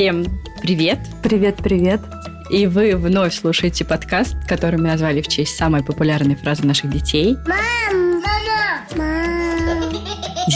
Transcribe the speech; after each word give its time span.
Всем 0.00 0.24
привет! 0.62 0.98
Привет-привет! 1.22 2.00
И 2.48 2.66
вы 2.66 2.96
вновь 2.96 3.34
слушаете 3.34 3.84
подкаст, 3.84 4.34
который 4.48 4.76
мы 4.76 4.86
назвали 4.86 5.20
в 5.20 5.28
честь 5.28 5.54
самой 5.54 5.84
популярной 5.84 6.36
фразы 6.36 6.64
наших 6.64 6.90
детей. 6.90 7.36
Мам! 7.46 7.60
Мама! 7.90 7.99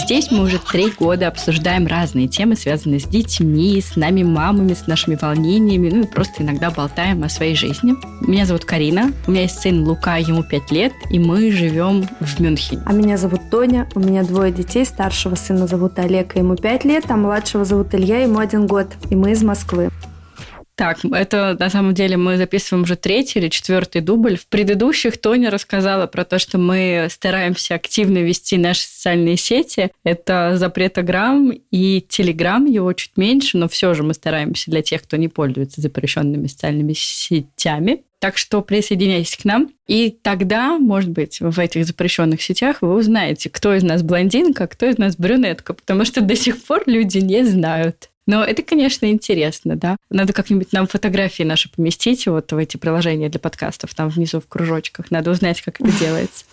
Здесь 0.05 0.29
мы 0.29 0.43
уже 0.43 0.59
три 0.59 0.91
года 0.91 1.27
обсуждаем 1.27 1.87
разные 1.87 2.27
темы, 2.27 2.55
связанные 2.55 2.99
с 2.99 3.05
детьми, 3.05 3.81
с 3.81 3.95
нами 3.95 4.21
мамами, 4.21 4.75
с 4.75 4.85
нашими 4.85 5.17
волнениями, 5.19 5.89
ну 5.89 6.03
и 6.03 6.05
просто 6.05 6.43
иногда 6.43 6.69
болтаем 6.69 7.23
о 7.23 7.29
своей 7.29 7.55
жизни. 7.55 7.95
Меня 8.21 8.45
зовут 8.45 8.65
Карина, 8.65 9.11
у 9.25 9.31
меня 9.31 9.41
есть 9.41 9.59
сын 9.59 9.83
Лука, 9.83 10.17
ему 10.17 10.43
пять 10.43 10.69
лет, 10.69 10.93
и 11.09 11.17
мы 11.17 11.51
живем 11.51 12.07
в 12.19 12.39
Мюнхене. 12.39 12.83
А 12.85 12.93
меня 12.93 13.17
зовут 13.17 13.49
Тоня, 13.49 13.89
у 13.95 13.99
меня 13.99 14.21
двое 14.21 14.51
детей, 14.51 14.85
старшего 14.85 15.33
сына 15.33 15.65
зовут 15.65 15.97
Олег, 15.97 16.35
ему 16.35 16.55
пять 16.55 16.85
лет, 16.85 17.05
а 17.09 17.17
младшего 17.17 17.65
зовут 17.65 17.95
Илья, 17.95 18.19
ему 18.19 18.37
один 18.37 18.67
год, 18.67 18.85
и 19.09 19.15
мы 19.15 19.31
из 19.31 19.41
Москвы. 19.41 19.89
Так, 20.75 20.99
это 21.05 21.55
на 21.57 21.69
самом 21.69 21.93
деле 21.93 22.17
мы 22.17 22.35
записываем 22.35 22.83
уже 22.83 22.97
третий 22.97 23.39
или 23.39 23.47
четвертый 23.47 24.01
дубль. 24.01 24.37
В 24.37 24.45
предыдущих 24.47 25.17
Тоня 25.17 25.49
рассказала 25.49 26.05
про 26.05 26.25
то, 26.25 26.37
что 26.37 26.57
мы 26.57 27.07
стараемся 27.09 27.75
активно 27.75 28.17
вести 28.17 28.57
наши 28.57 28.81
социальные 28.81 29.37
сети. 29.37 29.91
Это 30.03 30.57
запретограмм 30.57 31.53
и 31.71 32.01
телеграм, 32.01 32.65
его 32.65 32.91
чуть 32.91 33.15
меньше, 33.15 33.57
но 33.57 33.69
все 33.69 33.93
же 33.93 34.03
мы 34.03 34.13
стараемся 34.13 34.69
для 34.69 34.81
тех, 34.81 35.03
кто 35.03 35.15
не 35.15 35.29
пользуется 35.29 35.79
запрещенными 35.79 36.47
социальными 36.47 36.91
сетями. 36.93 38.03
Так 38.19 38.37
что 38.37 38.61
присоединяйтесь 38.61 39.37
к 39.37 39.45
нам. 39.45 39.71
И 39.87 40.09
тогда, 40.09 40.77
может 40.77 41.11
быть, 41.11 41.39
в 41.39 41.57
этих 41.57 41.85
запрещенных 41.85 42.41
сетях 42.41 42.81
вы 42.81 42.95
узнаете, 42.95 43.49
кто 43.49 43.73
из 43.73 43.83
нас 43.83 44.03
блондинка, 44.03 44.67
кто 44.67 44.87
из 44.87 44.97
нас 44.97 45.15
брюнетка, 45.15 45.73
потому 45.73 46.03
что 46.03 46.19
до 46.21 46.35
сих 46.35 46.61
пор 46.63 46.83
люди 46.85 47.19
не 47.19 47.45
знают. 47.45 48.09
Но 48.27 48.43
это, 48.43 48.63
конечно, 48.63 49.05
интересно, 49.05 49.75
да. 49.75 49.97
Надо 50.09 50.33
как-нибудь 50.33 50.73
нам 50.73 50.87
фотографии 50.87 51.43
наши 51.43 51.69
поместить 51.71 52.25
вот 52.27 52.51
в 52.51 52.57
эти 52.57 52.77
приложения 52.77 53.29
для 53.29 53.39
подкастов, 53.39 53.93
там 53.93 54.09
внизу 54.09 54.41
в 54.41 54.47
кружочках. 54.47 55.11
Надо 55.11 55.31
узнать, 55.31 55.61
как 55.61 55.79
это 55.79 55.91
делается. 55.99 56.45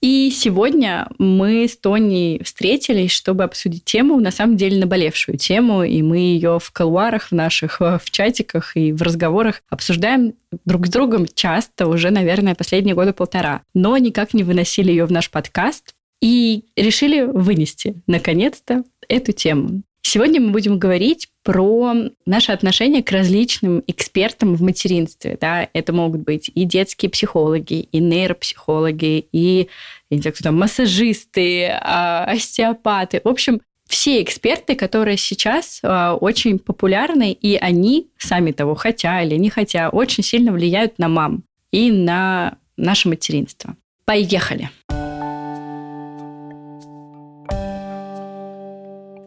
И 0.00 0.30
сегодня 0.30 1.08
мы 1.18 1.68
с 1.68 1.76
Тони 1.76 2.40
встретились, 2.42 3.10
чтобы 3.10 3.44
обсудить 3.44 3.84
тему, 3.84 4.18
на 4.18 4.30
самом 4.30 4.56
деле 4.56 4.80
наболевшую 4.80 5.36
тему, 5.36 5.82
и 5.82 6.00
мы 6.00 6.18
ее 6.18 6.58
в 6.58 6.70
колуарах 6.70 7.28
в 7.28 7.32
наших, 7.32 7.80
в 7.80 8.02
чатиках 8.10 8.76
и 8.78 8.92
в 8.92 9.02
разговорах 9.02 9.62
обсуждаем 9.68 10.32
друг 10.64 10.86
с 10.86 10.90
другом 10.90 11.26
часто, 11.26 11.86
уже, 11.86 12.10
наверное, 12.10 12.54
последние 12.54 12.94
года 12.94 13.12
полтора, 13.12 13.60
но 13.74 13.98
никак 13.98 14.32
не 14.32 14.42
выносили 14.42 14.90
ее 14.90 15.04
в 15.04 15.12
наш 15.12 15.30
подкаст, 15.30 15.94
и 16.20 16.64
решили 16.76 17.22
вынести, 17.22 17.94
наконец-то, 18.06 18.84
эту 19.08 19.32
тему. 19.32 19.82
Сегодня 20.12 20.40
мы 20.40 20.50
будем 20.50 20.80
говорить 20.80 21.28
про 21.44 21.94
наше 22.26 22.50
отношение 22.50 23.00
к 23.00 23.12
различным 23.12 23.84
экспертам 23.86 24.56
в 24.56 24.60
материнстве. 24.60 25.38
Да? 25.40 25.68
Это 25.72 25.92
могут 25.92 26.22
быть 26.22 26.50
и 26.52 26.64
детские 26.64 27.12
психологи, 27.12 27.74
и 27.74 28.00
нейропсихологи, 28.00 29.28
и 29.30 29.68
я 30.10 30.16
не 30.16 30.20
знаю, 30.20 30.34
кто 30.34 30.42
там, 30.42 30.58
массажисты, 30.58 31.68
а, 31.68 32.24
остеопаты. 32.24 33.20
В 33.22 33.28
общем, 33.28 33.60
все 33.86 34.20
эксперты, 34.20 34.74
которые 34.74 35.16
сейчас 35.16 35.78
а, 35.84 36.16
очень 36.16 36.58
популярны, 36.58 37.30
и 37.30 37.54
они, 37.54 38.08
сами 38.18 38.50
того 38.50 38.74
хотя 38.74 39.22
или 39.22 39.36
не 39.36 39.48
хотя, 39.48 39.90
очень 39.90 40.24
сильно 40.24 40.50
влияют 40.50 40.98
на 40.98 41.06
мам 41.06 41.44
и 41.70 41.92
на 41.92 42.58
наше 42.76 43.08
материнство. 43.08 43.76
Поехали! 44.06 44.70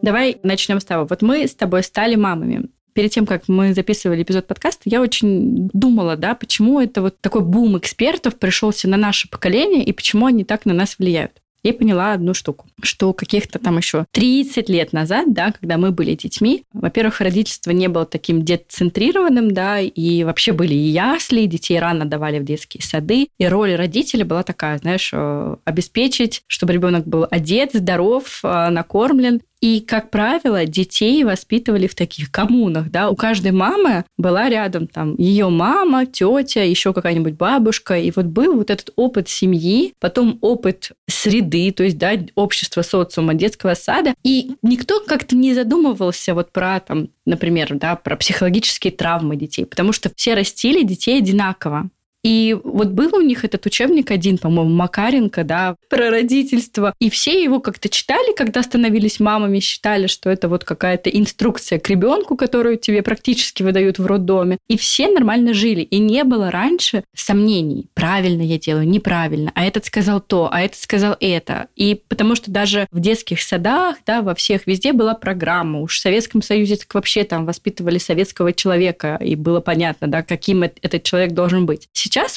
Давай 0.04 0.38
начнем 0.44 0.82
с 0.82 0.86
того. 0.86 1.08
Вот 1.09 1.22
мы 1.22 1.48
с 1.48 1.56
тобой 1.56 1.82
стали 1.82 2.16
мамами. 2.16 2.66
Перед 2.92 3.12
тем, 3.12 3.26
как 3.26 3.48
мы 3.48 3.73
записывали 3.73 4.22
эпизод 4.22 4.46
подкаста, 4.46 4.82
я 4.86 5.02
очень 5.02 5.70
думала, 5.72 6.18
да, 6.18 6.36
почему 6.36 6.82
это 6.82 7.02
вот 7.02 7.22
такой 7.22 7.42
бум 7.42 7.78
экспертов 7.78 8.38
пришелся 8.38 8.90
на 8.90 8.97
наше 8.97 9.30
поколение 9.30 9.84
и 9.84 9.94
почему 9.94 10.25
они 10.25 10.44
так 10.44 10.66
на 10.66 10.74
нас 10.74 11.00
влияют 11.00 11.41
и 11.64 11.72
поняла 11.72 12.14
одну 12.14 12.34
штуку, 12.34 12.68
что 12.81 13.14
каких-то 13.14 13.58
там 13.58 13.78
еще 13.78 14.06
30 14.12 14.69
лет 14.69 14.94
назад, 14.94 15.34
да, 15.34 15.53
когда 15.53 15.78
мы 15.78 15.91
были 15.91 16.14
детьми, 16.14 16.66
во-первых, 16.74 17.22
родительство 17.22 17.72
не 17.72 17.88
было 17.88 18.06
таким 18.06 18.44
детцентрированным, 18.44 19.52
да, 19.52 19.80
и 19.80 20.24
вообще 20.24 20.52
были 20.52 20.74
и 20.74 20.90
ясли, 20.90 21.46
детей 21.46 21.80
рано 21.80 22.06
давали 22.06 22.40
в 22.40 22.44
детские 22.44 22.84
сады, 22.84 23.30
и 23.38 23.47
роль 23.47 23.75
родителя 23.75 24.25
была 24.25 24.44
такая, 24.44 24.78
знаешь, 24.78 25.12
э, 25.14 25.56
обеспечить, 25.64 26.44
чтобы 26.47 26.74
ребенок 26.74 27.08
был 27.08 27.25
одет, 27.31 27.72
здоров, 27.74 28.41
э, 28.44 28.70
накормлен, 28.70 29.41
и, 29.63 29.79
как 29.79 30.09
правило, 30.09 30.66
детей 30.66 31.24
воспитывали 31.24 31.88
в 31.88 31.96
таких 31.96 32.29
коммунах, 32.31 32.91
да. 32.91 33.09
У 33.09 33.16
каждой 33.16 33.53
мамы 33.53 34.03
была 34.18 34.50
рядом 34.50 34.88
там 34.88 35.16
ее 35.16 35.47
мама, 35.47 36.06
тетя, 36.06 36.63
еще 36.63 36.91
какая-нибудь 36.91 37.35
бабушка. 37.35 37.97
И 37.97 38.12
вот 38.13 38.25
был 38.25 38.57
вот 38.57 38.69
этот 38.69 38.90
опыт 38.97 39.29
семьи, 39.29 39.94
потом 40.02 40.38
опыт 40.41 40.91
среды, 41.09 41.72
то 41.72 41.85
есть, 41.85 41.97
да, 41.97 42.12
общества, 42.35 42.81
социума, 42.81 43.35
детского 43.35 43.73
сада. 43.75 44.16
И 44.22 44.52
никто 44.63 45.00
как-то 45.00 45.38
не 45.38 45.53
задумывался 45.53 46.34
вот 46.34 46.52
про 46.52 46.81
там, 46.81 47.07
например, 47.25 47.69
да, 47.75 47.96
про 47.96 48.18
психологические 48.18 48.91
травмы 48.91 49.38
детей, 49.38 49.66
потому 49.66 49.94
что 49.94 50.12
все 50.13 50.34
растили 50.34 50.84
детей 50.84 51.19
одинаково. 51.19 51.90
И 52.23 52.57
вот 52.63 52.89
был 52.89 53.16
у 53.16 53.22
них 53.22 53.44
этот 53.44 53.66
учебник 53.66 54.11
один, 54.11 54.38
по-моему, 54.38 54.72
Макаренко, 54.72 55.44
да, 55.44 55.75
про 55.89 56.09
родительство. 56.09 56.94
И 57.00 57.09
все 57.09 57.44
его 57.44 57.59
как-то 57.59 57.89
читали, 57.89 58.34
когда 58.35 58.63
становились 58.63 59.19
мамами, 59.19 59.59
считали, 59.59 60.07
что 60.07 60.29
это 60.29 60.47
вот 60.47 60.63
какая-то 60.63 61.09
инструкция 61.09 61.79
к 61.79 61.89
ребенку, 61.89 62.38
которую 62.38 62.78
тебе 62.78 63.03
практически 63.03 63.63
выдают 63.63 64.00
в 64.00 64.06
роддоме. 64.06 64.57
И 64.67 64.78
все 64.78 65.09
нормально 65.09 65.53
жили. 65.53 65.81
И 65.81 66.00
не 66.00 66.23
было 66.23 66.50
раньше 66.50 67.03
сомнений, 67.16 67.88
правильно 67.94 68.41
я 68.41 68.57
делаю, 68.57 68.88
неправильно, 68.88 69.51
а 69.55 69.66
этот 69.66 69.85
сказал 69.85 70.22
то, 70.22 70.50
а 70.51 70.61
этот 70.61 70.79
сказал 70.79 71.16
это. 71.19 71.67
И 71.75 72.01
потому 72.07 72.35
что 72.35 72.51
даже 72.51 72.88
в 72.91 73.00
детских 73.00 73.41
садах, 73.41 73.97
да, 74.05 74.22
во 74.22 74.35
всех 74.35 74.66
везде 74.67 74.94
была 74.94 75.13
программа. 75.13 75.81
Уж 75.81 75.97
в 75.97 76.00
Советском 76.00 76.41
Союзе 76.41 76.78
так 76.78 76.94
вообще 76.94 77.23
там 77.23 77.45
воспитывали 77.45 77.97
советского 77.97 78.53
человека, 78.53 79.19
и 79.22 79.35
было 79.35 79.59
понятно, 79.59 80.07
да, 80.07 80.23
каким 80.23 80.63
этот 80.63 81.03
человек 81.03 81.34
должен 81.34 81.66
быть. 81.66 81.90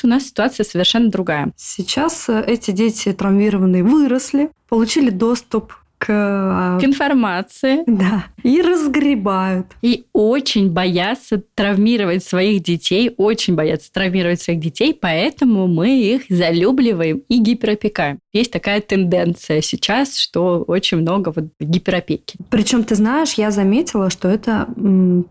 У 0.05 0.09
нас 0.09 0.29
ситуация 0.29 0.65
совершенно 0.65 1.11
другая. 1.11 1.53
Сейчас 1.57 2.29
э, 2.29 2.45
эти 2.47 2.71
дети 2.71 3.13
травмированные 3.13 3.83
выросли, 3.83 4.51
получили 4.69 5.11
доступ 5.11 5.75
к... 5.99 6.79
К 6.81 6.85
информации. 6.85 7.83
Да. 7.87 8.27
И 8.43 8.61
разгребают. 8.63 9.67
И 9.83 10.07
очень 10.13 10.71
боятся 10.71 11.43
травмировать 11.55 12.25
своих 12.25 12.63
детей, 12.63 13.15
очень 13.17 13.55
боятся 13.55 13.93
травмировать 13.93 14.41
своих 14.41 14.61
детей, 14.61 14.97
поэтому 14.99 15.67
мы 15.67 16.01
их 16.01 16.23
залюбливаем 16.29 17.23
и 17.29 17.39
гиперопекаем. 17.39 18.19
Есть 18.33 18.53
такая 18.53 18.81
тенденция 18.81 19.63
сейчас, 19.63 20.17
что 20.17 20.63
очень 20.67 20.99
много 20.99 21.33
вот 21.35 21.47
гиперопеки. 21.59 22.39
Причем, 22.51 22.85
ты 22.85 22.95
знаешь, 22.95 23.35
я 23.35 23.51
заметила, 23.51 24.11
что 24.11 24.29
это 24.29 24.69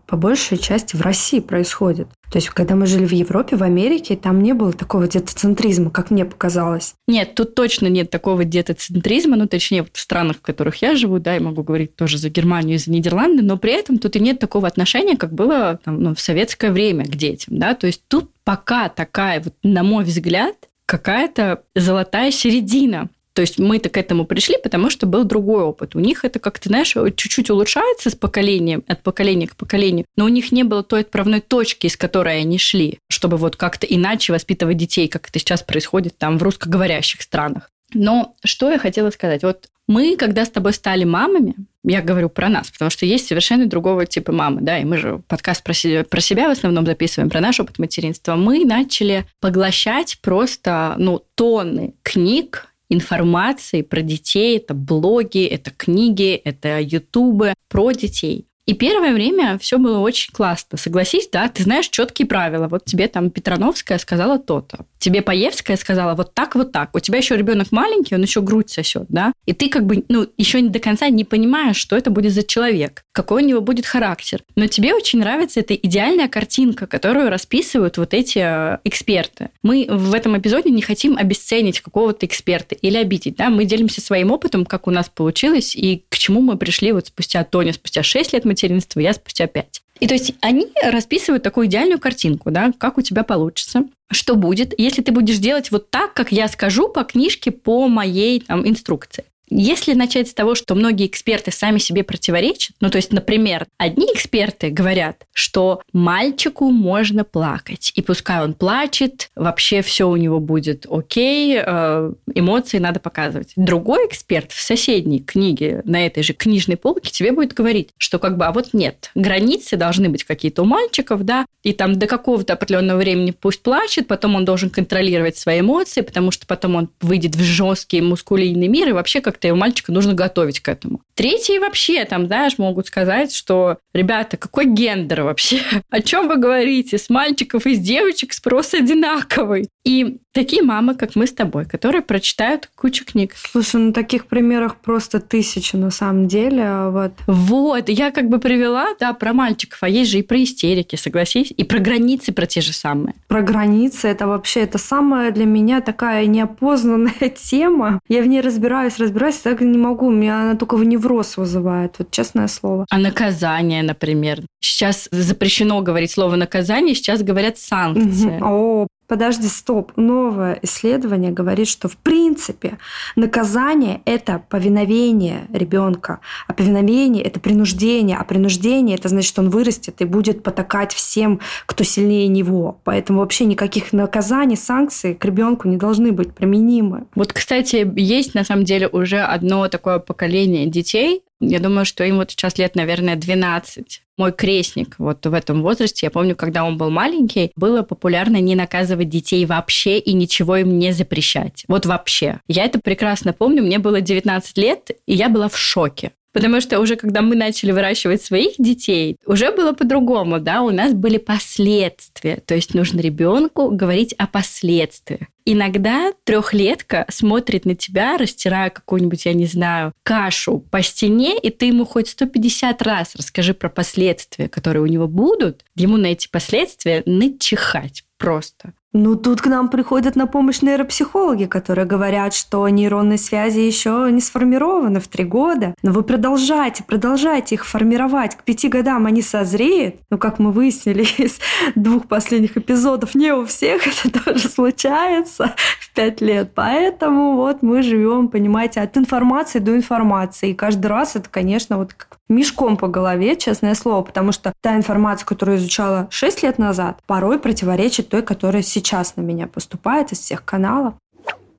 по 0.06 0.16
большей 0.16 0.58
части 0.58 0.96
в 0.96 1.02
России 1.02 1.40
происходит. 1.40 2.08
То 2.32 2.38
есть, 2.38 2.48
когда 2.48 2.74
мы 2.74 2.86
жили 2.86 3.06
в 3.06 3.12
Европе, 3.12 3.54
в 3.54 3.62
Америке, 3.62 4.16
там 4.16 4.42
не 4.42 4.52
было 4.52 4.72
такого 4.72 5.06
детоцентризма, 5.06 5.90
как 5.90 6.10
мне 6.10 6.24
показалось. 6.24 6.94
Нет, 7.06 7.36
тут 7.36 7.54
точно 7.54 7.86
нет 7.86 8.10
такого 8.10 8.44
детоцентризма, 8.44 9.36
ну, 9.36 9.46
точнее, 9.46 9.82
вот 9.82 9.92
в 9.94 10.00
странах, 10.00 10.38
в 10.38 10.40
которых 10.56 10.80
я 10.80 10.96
живу, 10.96 11.18
да, 11.18 11.34
я 11.34 11.40
могу 11.40 11.62
говорить 11.62 11.96
тоже 11.96 12.16
за 12.16 12.30
Германию 12.30 12.76
и 12.76 12.78
за 12.78 12.90
Нидерланды, 12.90 13.42
но 13.42 13.58
при 13.58 13.72
этом 13.72 13.98
тут 13.98 14.16
и 14.16 14.20
нет 14.20 14.38
такого 14.38 14.66
отношения, 14.66 15.16
как 15.16 15.34
было 15.34 15.78
там, 15.84 16.02
ну, 16.02 16.14
в 16.14 16.20
советское 16.20 16.72
время 16.72 17.04
к 17.04 17.14
детям, 17.14 17.58
да, 17.58 17.74
то 17.74 17.86
есть 17.86 18.02
тут 18.08 18.30
пока 18.42 18.88
такая, 18.88 19.42
вот, 19.42 19.52
на 19.62 19.82
мой 19.82 20.04
взгляд, 20.04 20.56
какая-то 20.86 21.62
золотая 21.74 22.30
середина. 22.30 23.10
То 23.34 23.42
есть 23.42 23.58
мы-то 23.58 23.90
к 23.90 23.98
этому 23.98 24.24
пришли, 24.24 24.56
потому 24.56 24.88
что 24.88 25.04
был 25.04 25.24
другой 25.24 25.62
опыт. 25.62 25.94
У 25.94 26.00
них 26.00 26.24
это 26.24 26.38
как-то, 26.38 26.70
знаешь, 26.70 26.94
чуть-чуть 26.94 27.50
улучшается 27.50 28.08
с 28.08 28.14
поколением, 28.14 28.82
от 28.88 29.02
поколения 29.02 29.46
к 29.46 29.56
поколению, 29.56 30.06
но 30.16 30.24
у 30.24 30.28
них 30.28 30.52
не 30.52 30.62
было 30.62 30.82
той 30.82 31.02
отправной 31.02 31.42
точки, 31.42 31.86
из 31.86 31.98
которой 31.98 32.40
они 32.40 32.56
шли, 32.56 32.98
чтобы 33.10 33.36
вот 33.36 33.56
как-то 33.56 33.86
иначе 33.86 34.32
воспитывать 34.32 34.78
детей, 34.78 35.06
как 35.08 35.28
это 35.28 35.38
сейчас 35.38 35.62
происходит 35.62 36.16
там 36.16 36.38
в 36.38 36.42
русскоговорящих 36.42 37.20
странах. 37.20 37.68
Но 37.92 38.34
что 38.42 38.70
я 38.70 38.78
хотела 38.78 39.10
сказать? 39.10 39.42
Вот 39.42 39.68
мы, 39.88 40.16
когда 40.16 40.44
с 40.44 40.50
тобой 40.50 40.72
стали 40.72 41.04
мамами, 41.04 41.54
я 41.84 42.02
говорю 42.02 42.28
про 42.28 42.48
нас, 42.48 42.70
потому 42.70 42.90
что 42.90 43.06
есть 43.06 43.28
совершенно 43.28 43.66
другого 43.66 44.06
типа 44.06 44.32
мамы, 44.32 44.60
да, 44.60 44.78
и 44.78 44.84
мы 44.84 44.98
же 44.98 45.22
подкаст 45.28 45.62
про 45.62 45.72
себя, 45.72 46.04
про 46.04 46.20
себя 46.20 46.48
в 46.48 46.52
основном 46.52 46.84
записываем, 46.84 47.30
про 47.30 47.40
наш 47.40 47.60
опыт 47.60 47.78
материнства. 47.78 48.34
Мы 48.34 48.64
начали 48.64 49.26
поглощать 49.40 50.18
просто, 50.20 50.96
ну, 50.98 51.22
тонны 51.36 51.94
книг, 52.02 52.68
информации 52.88 53.82
про 53.82 54.00
детей. 54.00 54.58
Это 54.58 54.74
блоги, 54.74 55.44
это 55.44 55.70
книги, 55.70 56.34
это 56.34 56.80
ютубы 56.80 57.54
про 57.68 57.92
детей. 57.92 58.46
И 58.66 58.74
первое 58.74 59.14
время 59.14 59.58
все 59.58 59.78
было 59.78 60.00
очень 60.00 60.32
классно. 60.32 60.76
Согласись, 60.76 61.28
да, 61.30 61.48
ты 61.48 61.62
знаешь 61.62 61.88
четкие 61.88 62.26
правила. 62.26 62.66
Вот 62.66 62.84
тебе 62.84 63.06
там 63.06 63.30
Петрановская 63.30 63.98
сказала 63.98 64.38
то-то. 64.38 64.86
Тебе 64.98 65.22
Паевская 65.22 65.76
сказала 65.76 66.16
вот 66.16 66.34
так, 66.34 66.56
вот 66.56 66.72
так. 66.72 66.90
У 66.94 66.98
тебя 66.98 67.18
еще 67.18 67.36
ребенок 67.36 67.70
маленький, 67.70 68.16
он 68.16 68.22
еще 68.22 68.40
грудь 68.40 68.70
сосет, 68.70 69.06
да? 69.08 69.32
И 69.46 69.52
ты 69.52 69.68
как 69.68 69.86
бы, 69.86 70.04
ну, 70.08 70.26
еще 70.36 70.60
до 70.62 70.80
конца 70.80 71.08
не 71.08 71.24
понимаешь, 71.24 71.76
что 71.76 71.96
это 71.96 72.10
будет 72.10 72.32
за 72.32 72.42
человек, 72.42 73.04
какой 73.12 73.44
у 73.44 73.46
него 73.46 73.60
будет 73.60 73.86
характер. 73.86 74.42
Но 74.56 74.66
тебе 74.66 74.94
очень 74.94 75.20
нравится 75.20 75.60
эта 75.60 75.74
идеальная 75.74 76.26
картинка, 76.26 76.88
которую 76.88 77.30
расписывают 77.30 77.98
вот 77.98 78.14
эти 78.14 78.40
э, 78.42 78.78
эксперты. 78.82 79.50
Мы 79.62 79.86
в 79.88 80.12
этом 80.12 80.36
эпизоде 80.36 80.70
не 80.70 80.82
хотим 80.82 81.16
обесценить 81.16 81.80
какого-то 81.80 82.26
эксперта 82.26 82.74
или 82.74 82.96
обидеть, 82.96 83.36
да? 83.36 83.48
Мы 83.48 83.64
делимся 83.64 84.00
своим 84.00 84.32
опытом, 84.32 84.66
как 84.66 84.88
у 84.88 84.90
нас 84.90 85.08
получилось 85.08 85.76
и 85.76 86.04
к 86.08 86.18
чему 86.18 86.40
мы 86.40 86.56
пришли 86.56 86.90
вот 86.90 87.06
спустя 87.06 87.44
Тоня, 87.44 87.72
спустя 87.72 88.02
6 88.02 88.32
лет 88.32 88.44
материнства, 88.56 89.00
я 89.00 89.12
спустя 89.12 89.46
5. 89.46 89.82
И 90.00 90.06
то 90.06 90.14
есть 90.14 90.34
они 90.40 90.68
расписывают 90.82 91.42
такую 91.42 91.66
идеальную 91.66 91.98
картинку, 91.98 92.50
да, 92.50 92.72
как 92.78 92.98
у 92.98 93.02
тебя 93.02 93.22
получится, 93.22 93.84
что 94.10 94.34
будет, 94.36 94.78
если 94.78 95.02
ты 95.02 95.12
будешь 95.12 95.38
делать 95.38 95.70
вот 95.70 95.90
так, 95.90 96.14
как 96.14 96.32
я 96.32 96.48
скажу 96.48 96.88
по 96.88 97.04
книжке, 97.04 97.50
по 97.50 97.88
моей 97.88 98.40
там, 98.40 98.68
инструкции. 98.68 99.24
Если 99.48 99.94
начать 99.94 100.28
с 100.28 100.34
того, 100.34 100.54
что 100.54 100.74
многие 100.74 101.06
эксперты 101.06 101.52
сами 101.52 101.78
себе 101.78 102.02
противоречат, 102.02 102.76
ну 102.80 102.90
то 102.90 102.96
есть, 102.96 103.12
например, 103.12 103.66
одни 103.78 104.06
эксперты 104.12 104.70
говорят, 104.70 105.26
что 105.32 105.82
мальчику 105.92 106.70
можно 106.70 107.24
плакать, 107.24 107.92
и 107.94 108.02
пускай 108.02 108.42
он 108.42 108.54
плачет, 108.54 109.30
вообще 109.36 109.82
все 109.82 110.08
у 110.08 110.16
него 110.16 110.40
будет 110.40 110.86
окей, 110.90 111.58
э, 111.64 112.12
эмоции 112.34 112.78
надо 112.78 113.00
показывать. 113.00 113.52
Другой 113.56 114.06
эксперт 114.06 114.52
в 114.52 114.60
соседней 114.60 115.20
книге 115.20 115.82
на 115.84 116.04
этой 116.04 116.22
же 116.22 116.32
книжной 116.32 116.76
полке 116.76 117.10
тебе 117.10 117.32
будет 117.32 117.52
говорить, 117.52 117.90
что 117.98 118.18
как 118.18 118.36
бы, 118.36 118.46
а 118.46 118.52
вот 118.52 118.70
нет, 118.72 119.10
границы 119.14 119.76
должны 119.76 120.08
быть 120.08 120.24
какие-то 120.24 120.62
у 120.62 120.64
мальчиков, 120.64 121.24
да, 121.24 121.46
и 121.62 121.72
там 121.72 121.98
до 121.98 122.06
какого-то 122.06 122.52
определенного 122.52 122.98
времени 122.98 123.32
пусть 123.32 123.62
плачет, 123.62 124.06
потом 124.06 124.34
он 124.34 124.44
должен 124.44 124.70
контролировать 124.70 125.36
свои 125.36 125.60
эмоции, 125.60 126.00
потому 126.00 126.30
что 126.30 126.46
потом 126.46 126.76
он 126.76 126.88
выйдет 127.00 127.34
в 127.34 127.42
жесткий 127.42 128.00
мускулинный 128.00 128.68
мир 128.68 128.88
и 128.88 128.92
вообще 128.92 129.20
как 129.20 129.35
как-то, 129.36 129.48
и 129.48 129.52
мальчика 129.52 129.92
нужно 129.92 130.14
готовить 130.14 130.60
к 130.60 130.68
этому. 130.68 131.00
Третьи 131.14 131.58
вообще 131.58 132.04
там, 132.04 132.26
знаешь, 132.26 132.58
могут 132.58 132.86
сказать, 132.86 133.34
что, 133.34 133.78
ребята, 133.92 134.36
какой 134.36 134.66
гендер 134.66 135.22
вообще? 135.22 135.60
О 135.90 136.00
чем 136.00 136.28
вы 136.28 136.36
говорите? 136.36 136.96
С 136.98 137.10
мальчиков 137.10 137.66
и 137.66 137.74
с 137.74 137.78
девочек 137.78 138.32
спрос 138.32 138.74
одинаковый. 138.74 139.68
И 139.86 140.18
такие 140.32 140.64
мамы, 140.64 140.96
как 140.96 141.14
мы 141.14 141.28
с 141.28 141.32
тобой, 141.32 141.64
которые 141.64 142.02
прочитают 142.02 142.68
кучу 142.74 143.04
книг. 143.04 143.34
Слушай, 143.36 143.80
ну 143.80 143.92
таких 143.92 144.26
примеров 144.26 144.76
просто 144.78 145.20
тысячи 145.20 145.76
на 145.76 145.92
самом 145.92 146.26
деле. 146.26 146.62
А 146.64 146.90
вот. 146.90 147.12
Вот, 147.28 147.88
я 147.88 148.10
как 148.10 148.28
бы 148.28 148.40
привела, 148.40 148.88
да, 148.98 149.12
про 149.12 149.32
мальчиков, 149.32 149.78
а 149.82 149.88
есть 149.88 150.10
же 150.10 150.18
и 150.18 150.22
про 150.22 150.42
истерики, 150.42 150.96
согласись, 150.96 151.54
и 151.56 151.62
про 151.62 151.78
границы, 151.78 152.32
про 152.32 152.46
те 152.46 152.62
же 152.62 152.72
самые. 152.72 153.14
Про 153.28 153.42
границы, 153.42 154.08
это 154.08 154.26
вообще, 154.26 154.62
это 154.62 154.78
самая 154.78 155.30
для 155.30 155.44
меня 155.44 155.80
такая 155.80 156.26
неопознанная 156.26 157.30
тема. 157.36 158.00
Я 158.08 158.22
в 158.22 158.26
ней 158.26 158.40
разбираюсь, 158.40 158.98
разбираюсь, 158.98 159.36
так 159.36 159.60
не 159.60 159.78
могу, 159.78 160.10
меня 160.10 160.42
она 160.42 160.56
только 160.56 160.76
в 160.76 160.82
невроз 160.82 161.36
вызывает, 161.36 161.94
вот 162.00 162.10
честное 162.10 162.48
слово. 162.48 162.86
А 162.90 162.98
наказание, 162.98 163.84
например. 163.84 164.40
Сейчас 164.58 165.08
запрещено 165.12 165.80
говорить 165.80 166.10
слово 166.10 166.34
наказание, 166.34 166.96
сейчас 166.96 167.22
говорят 167.22 167.56
санкции. 167.56 168.40
О, 168.42 168.88
Подожди, 169.06 169.46
стоп. 169.46 169.92
Новое 169.96 170.58
исследование 170.62 171.30
говорит, 171.30 171.68
что 171.68 171.88
в 171.88 171.96
принципе 171.96 172.78
наказание– 173.14 174.00
это 174.04 174.42
повиновение 174.48 175.46
ребенка, 175.52 176.20
а 176.48 176.52
повиновение– 176.52 177.22
это 177.24 177.38
принуждение, 177.38 178.16
а 178.16 178.24
принуждение– 178.24 178.96
это 178.98 179.08
значит, 179.08 179.28
что 179.28 179.42
он 179.42 179.50
вырастет 179.50 180.00
и 180.00 180.04
будет 180.04 180.42
потакать 180.42 180.92
всем, 180.92 181.40
кто 181.66 181.84
сильнее 181.84 182.26
него. 182.28 182.80
Поэтому 182.84 183.20
вообще 183.20 183.44
никаких 183.44 183.92
наказаний, 183.92 184.56
санкций 184.56 185.14
к 185.14 185.24
ребенку 185.24 185.68
не 185.68 185.76
должны 185.76 186.10
быть 186.10 186.34
применимы. 186.34 187.06
Вот, 187.14 187.32
кстати, 187.32 187.90
есть 187.96 188.34
на 188.34 188.44
самом 188.44 188.64
деле 188.64 188.88
уже 188.88 189.20
одно 189.20 189.68
такое 189.68 189.98
поколение 190.00 190.66
детей, 190.66 191.22
я 191.40 191.60
думаю, 191.60 191.84
что 191.84 192.04
им 192.04 192.16
вот 192.16 192.30
сейчас 192.30 192.58
лет, 192.58 192.74
наверное, 192.76 193.16
12. 193.16 194.02
Мой 194.16 194.32
крестник 194.32 194.94
вот 194.98 195.26
в 195.26 195.34
этом 195.34 195.62
возрасте, 195.62 196.06
я 196.06 196.10
помню, 196.10 196.34
когда 196.34 196.64
он 196.64 196.78
был 196.78 196.90
маленький, 196.90 197.52
было 197.54 197.82
популярно 197.82 198.40
не 198.40 198.54
наказывать 198.54 199.10
детей 199.10 199.44
вообще 199.44 199.98
и 199.98 200.14
ничего 200.14 200.56
им 200.56 200.78
не 200.78 200.92
запрещать. 200.92 201.64
Вот 201.68 201.84
вообще. 201.84 202.40
Я 202.48 202.64
это 202.64 202.80
прекрасно 202.80 203.34
помню, 203.34 203.62
мне 203.62 203.78
было 203.78 204.00
19 204.00 204.56
лет, 204.58 204.90
и 205.06 205.14
я 205.14 205.28
была 205.28 205.48
в 205.48 205.58
шоке. 205.58 206.12
Потому 206.36 206.60
что 206.60 206.80
уже 206.80 206.96
когда 206.96 207.22
мы 207.22 207.34
начали 207.34 207.72
выращивать 207.72 208.20
своих 208.20 208.56
детей, 208.58 209.16
уже 209.24 209.52
было 209.52 209.72
по-другому, 209.72 210.38
да, 210.38 210.60
у 210.60 210.68
нас 210.68 210.92
были 210.92 211.16
последствия. 211.16 212.42
То 212.44 212.54
есть 212.54 212.74
нужно 212.74 213.00
ребенку 213.00 213.70
говорить 213.70 214.12
о 214.18 214.26
последствиях. 214.26 215.28
Иногда 215.46 216.12
трехлетка 216.24 217.06
смотрит 217.08 217.64
на 217.64 217.74
тебя, 217.74 218.18
растирая 218.18 218.68
какую-нибудь, 218.68 219.24
я 219.24 219.32
не 219.32 219.46
знаю, 219.46 219.94
кашу 220.02 220.58
по 220.70 220.82
стене, 220.82 221.38
и 221.38 221.48
ты 221.48 221.66
ему 221.66 221.86
хоть 221.86 222.08
150 222.08 222.82
раз 222.82 223.14
расскажи 223.16 223.54
про 223.54 223.70
последствия, 223.70 224.50
которые 224.50 224.82
у 224.82 224.86
него 224.86 225.08
будут, 225.08 225.64
ему 225.74 225.96
на 225.96 226.08
эти 226.08 226.28
последствия 226.28 227.02
начихать 227.06 228.04
просто. 228.18 228.74
Ну, 228.98 229.14
тут 229.14 229.42
к 229.42 229.46
нам 229.46 229.68
приходят 229.68 230.16
на 230.16 230.26
помощь 230.26 230.62
нейропсихологи, 230.62 231.44
которые 231.44 231.84
говорят, 231.84 232.32
что 232.32 232.66
нейронные 232.66 233.18
связи 233.18 233.58
еще 233.58 234.08
не 234.10 234.22
сформированы 234.22 235.00
в 235.00 235.08
три 235.08 235.22
года. 235.24 235.74
Но 235.82 235.92
вы 235.92 236.02
продолжайте, 236.02 236.82
продолжайте 236.82 237.56
их 237.56 237.66
формировать. 237.66 238.36
К 238.36 238.42
пяти 238.42 238.68
годам 238.68 239.04
они 239.04 239.20
созреют. 239.20 239.96
Ну, 240.10 240.16
как 240.16 240.38
мы 240.38 240.50
выяснили 240.50 241.02
из 241.18 241.38
двух 241.74 242.08
последних 242.08 242.56
эпизодов, 242.56 243.14
не 243.14 243.32
у 243.34 243.44
всех 243.44 243.82
это 244.06 244.24
тоже 244.24 244.48
случается 244.48 245.54
в 245.78 245.92
пять 245.92 246.22
лет. 246.22 246.52
Поэтому 246.54 247.36
вот 247.36 247.62
мы 247.62 247.82
живем, 247.82 248.28
понимаете, 248.28 248.80
от 248.80 248.96
информации 248.96 249.58
до 249.58 249.76
информации. 249.76 250.50
И 250.50 250.54
каждый 250.54 250.86
раз 250.86 251.16
это, 251.16 251.28
конечно, 251.28 251.76
вот 251.76 251.92
как 251.92 252.16
мешком 252.28 252.76
по 252.76 252.88
голове, 252.88 253.36
честное 253.36 253.74
слово, 253.74 254.02
потому 254.02 254.32
что 254.32 254.52
та 254.60 254.76
информация, 254.76 255.26
которую 255.26 255.58
изучала 255.58 256.08
6 256.10 256.42
лет 256.42 256.58
назад, 256.58 257.00
порой 257.06 257.38
противоречит 257.38 258.08
той, 258.08 258.22
которая 258.22 258.62
сейчас 258.62 259.16
на 259.16 259.22
меня 259.22 259.46
поступает 259.46 260.12
из 260.12 260.20
всех 260.20 260.44
каналов. 260.44 260.94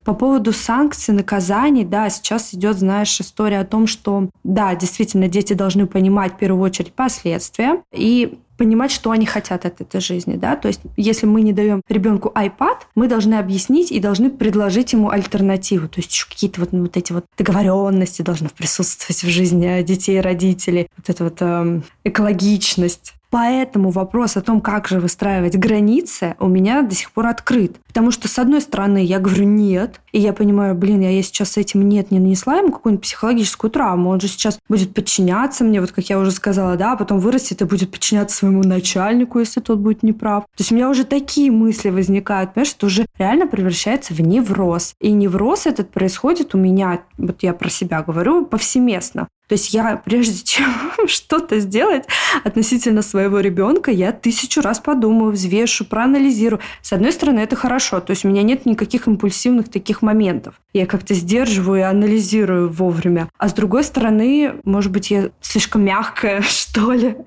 По 0.04 0.14
поводу 0.14 0.54
санкций, 0.54 1.14
наказаний, 1.14 1.84
да, 1.84 2.10
сейчас 2.10 2.54
идет, 2.54 2.78
знаешь, 2.78 3.20
история 3.20 3.60
о 3.60 3.66
том, 3.66 3.88
что, 3.88 4.30
да, 4.46 4.74
действительно, 4.74 5.28
дети 5.28 5.52
должны 5.52 5.86
понимать 5.86 6.34
в 6.34 6.38
первую 6.38 6.64
очередь 6.64 6.94
последствия 6.94 7.82
и 7.94 8.40
понимать, 8.58 8.92
что 8.92 9.12
они 9.12 9.26
хотят 9.26 9.66
от 9.66 9.82
этой 9.82 10.02
жизни, 10.02 10.36
да, 10.36 10.56
то 10.56 10.68
есть 10.68 10.82
если 10.96 11.26
мы 11.26 11.42
не 11.42 11.54
даем 11.54 11.82
ребенку 11.88 12.32
iPad, 12.36 12.78
мы 12.96 13.08
должны 13.08 13.36
объяснить 13.36 13.92
и 13.92 14.00
должны 14.00 14.30
предложить 14.30 14.94
ему 14.94 15.10
альтернативу, 15.10 15.88
то 15.88 16.00
есть 16.00 16.12
еще 16.12 16.28
какие-то 16.28 16.62
вот, 16.62 16.74
ну, 16.74 16.82
вот 16.82 16.98
эти 16.98 17.14
вот 17.14 17.26
договоренности 17.38 18.22
должны 18.22 18.50
присутствовать 18.50 19.24
в 19.24 19.30
жизни 19.30 19.82
детей 19.84 20.18
и 20.18 20.22
родителей, 20.22 20.88
вот 20.98 21.10
эта 21.10 21.24
вот 21.24 21.42
эм, 21.42 21.84
экологичность, 22.04 23.14
Поэтому 23.30 23.90
вопрос 23.90 24.38
о 24.38 24.42
том, 24.42 24.62
как 24.62 24.88
же 24.88 25.00
выстраивать 25.00 25.58
границы, 25.58 26.36
у 26.40 26.48
меня 26.48 26.82
до 26.82 26.96
сих 26.96 27.12
пор 27.12 27.28
открыт. 27.28 27.78
Потому 27.88 28.12
что, 28.12 28.28
с 28.28 28.40
одной 28.40 28.62
стороны, 28.62 29.04
я 29.04 29.20
говорю 29.20 29.46
«нет», 29.46 30.02
и 30.14 30.20
я 30.20 30.32
понимаю, 30.32 30.76
блин, 30.76 31.02
я 31.02 31.22
сейчас 31.22 31.52
с 31.52 31.58
этим 31.58 31.88
«нет» 31.90 32.12
не 32.12 32.20
нанесла 32.20 32.58
ему 32.58 32.72
какую-нибудь 32.72 33.04
психологическую 33.04 33.70
травму. 33.70 34.12
Он 34.12 34.22
же 34.22 34.28
сейчас 34.28 34.60
будет 34.70 34.94
подчиняться 34.94 35.64
мне, 35.64 35.82
вот 35.82 35.92
как 35.92 36.06
я 36.06 36.20
уже 36.20 36.32
сказала, 36.32 36.78
да, 36.78 36.94
а 36.94 36.96
потом 36.96 37.20
вырастет 37.20 37.62
и 37.62 37.66
будет 37.66 37.92
подчиняться 37.92 38.38
своему 38.38 38.64
начальнику, 38.64 39.40
если 39.40 39.60
тот 39.60 39.80
будет 39.80 40.04
неправ. 40.04 40.44
То 40.44 40.62
есть 40.62 40.72
у 40.72 40.76
меня 40.76 40.90
уже 40.90 41.04
такие 41.04 41.52
мысли 41.52 41.90
возникают, 41.90 42.54
понимаешь, 42.54 42.72
что 42.72 42.88
уже 42.88 43.08
реально 43.18 43.48
превращается 43.48 44.14
в 44.14 44.22
невроз. 44.22 44.94
И 45.02 45.12
невроз 45.12 45.66
этот 45.66 45.90
происходит 45.90 46.56
у 46.56 46.58
меня, 46.58 47.02
вот 47.18 47.44
я 47.44 47.54
про 47.54 47.70
себя 47.70 48.02
говорю, 48.04 48.46
повсеместно. 48.46 49.28
То 49.48 49.54
есть 49.54 49.74
я, 49.74 50.02
прежде 50.04 50.44
чем 50.44 50.68
что-то 51.08 51.60
сделать 51.60 52.06
относительно 52.44 53.02
своего 53.02 53.40
ребенка, 53.40 53.92
я 53.92 54.12
тысячу 54.12 54.62
раз 54.62 54.80
подумаю, 54.80 55.32
взвешу, 55.32 55.86
проанализирую. 55.86 56.62
С 56.82 56.94
одной 56.94 57.12
стороны, 57.12 57.40
это 57.40 57.56
хорошо. 57.56 58.00
То 58.00 58.12
есть 58.12 58.26
у 58.26 58.30
меня 58.30 58.44
нет 58.44 58.66
никаких 58.66 59.08
импульсивных 59.08 59.70
таких 59.70 60.02
моментов. 60.02 60.56
Я 60.74 60.86
как-то 60.86 61.14
сдерживаю 61.14 61.80
и 61.80 61.84
анализирую 61.84 62.70
вовремя. 62.70 63.30
А 63.38 63.50
с 63.50 63.54
другой 63.54 63.84
стороны, 63.84 64.56
может 64.64 64.92
быть, 64.92 65.12
я 65.12 65.30
слишком 65.42 65.84
мягкая, 65.84 66.42
что 66.48 66.92
ли. 66.92 67.18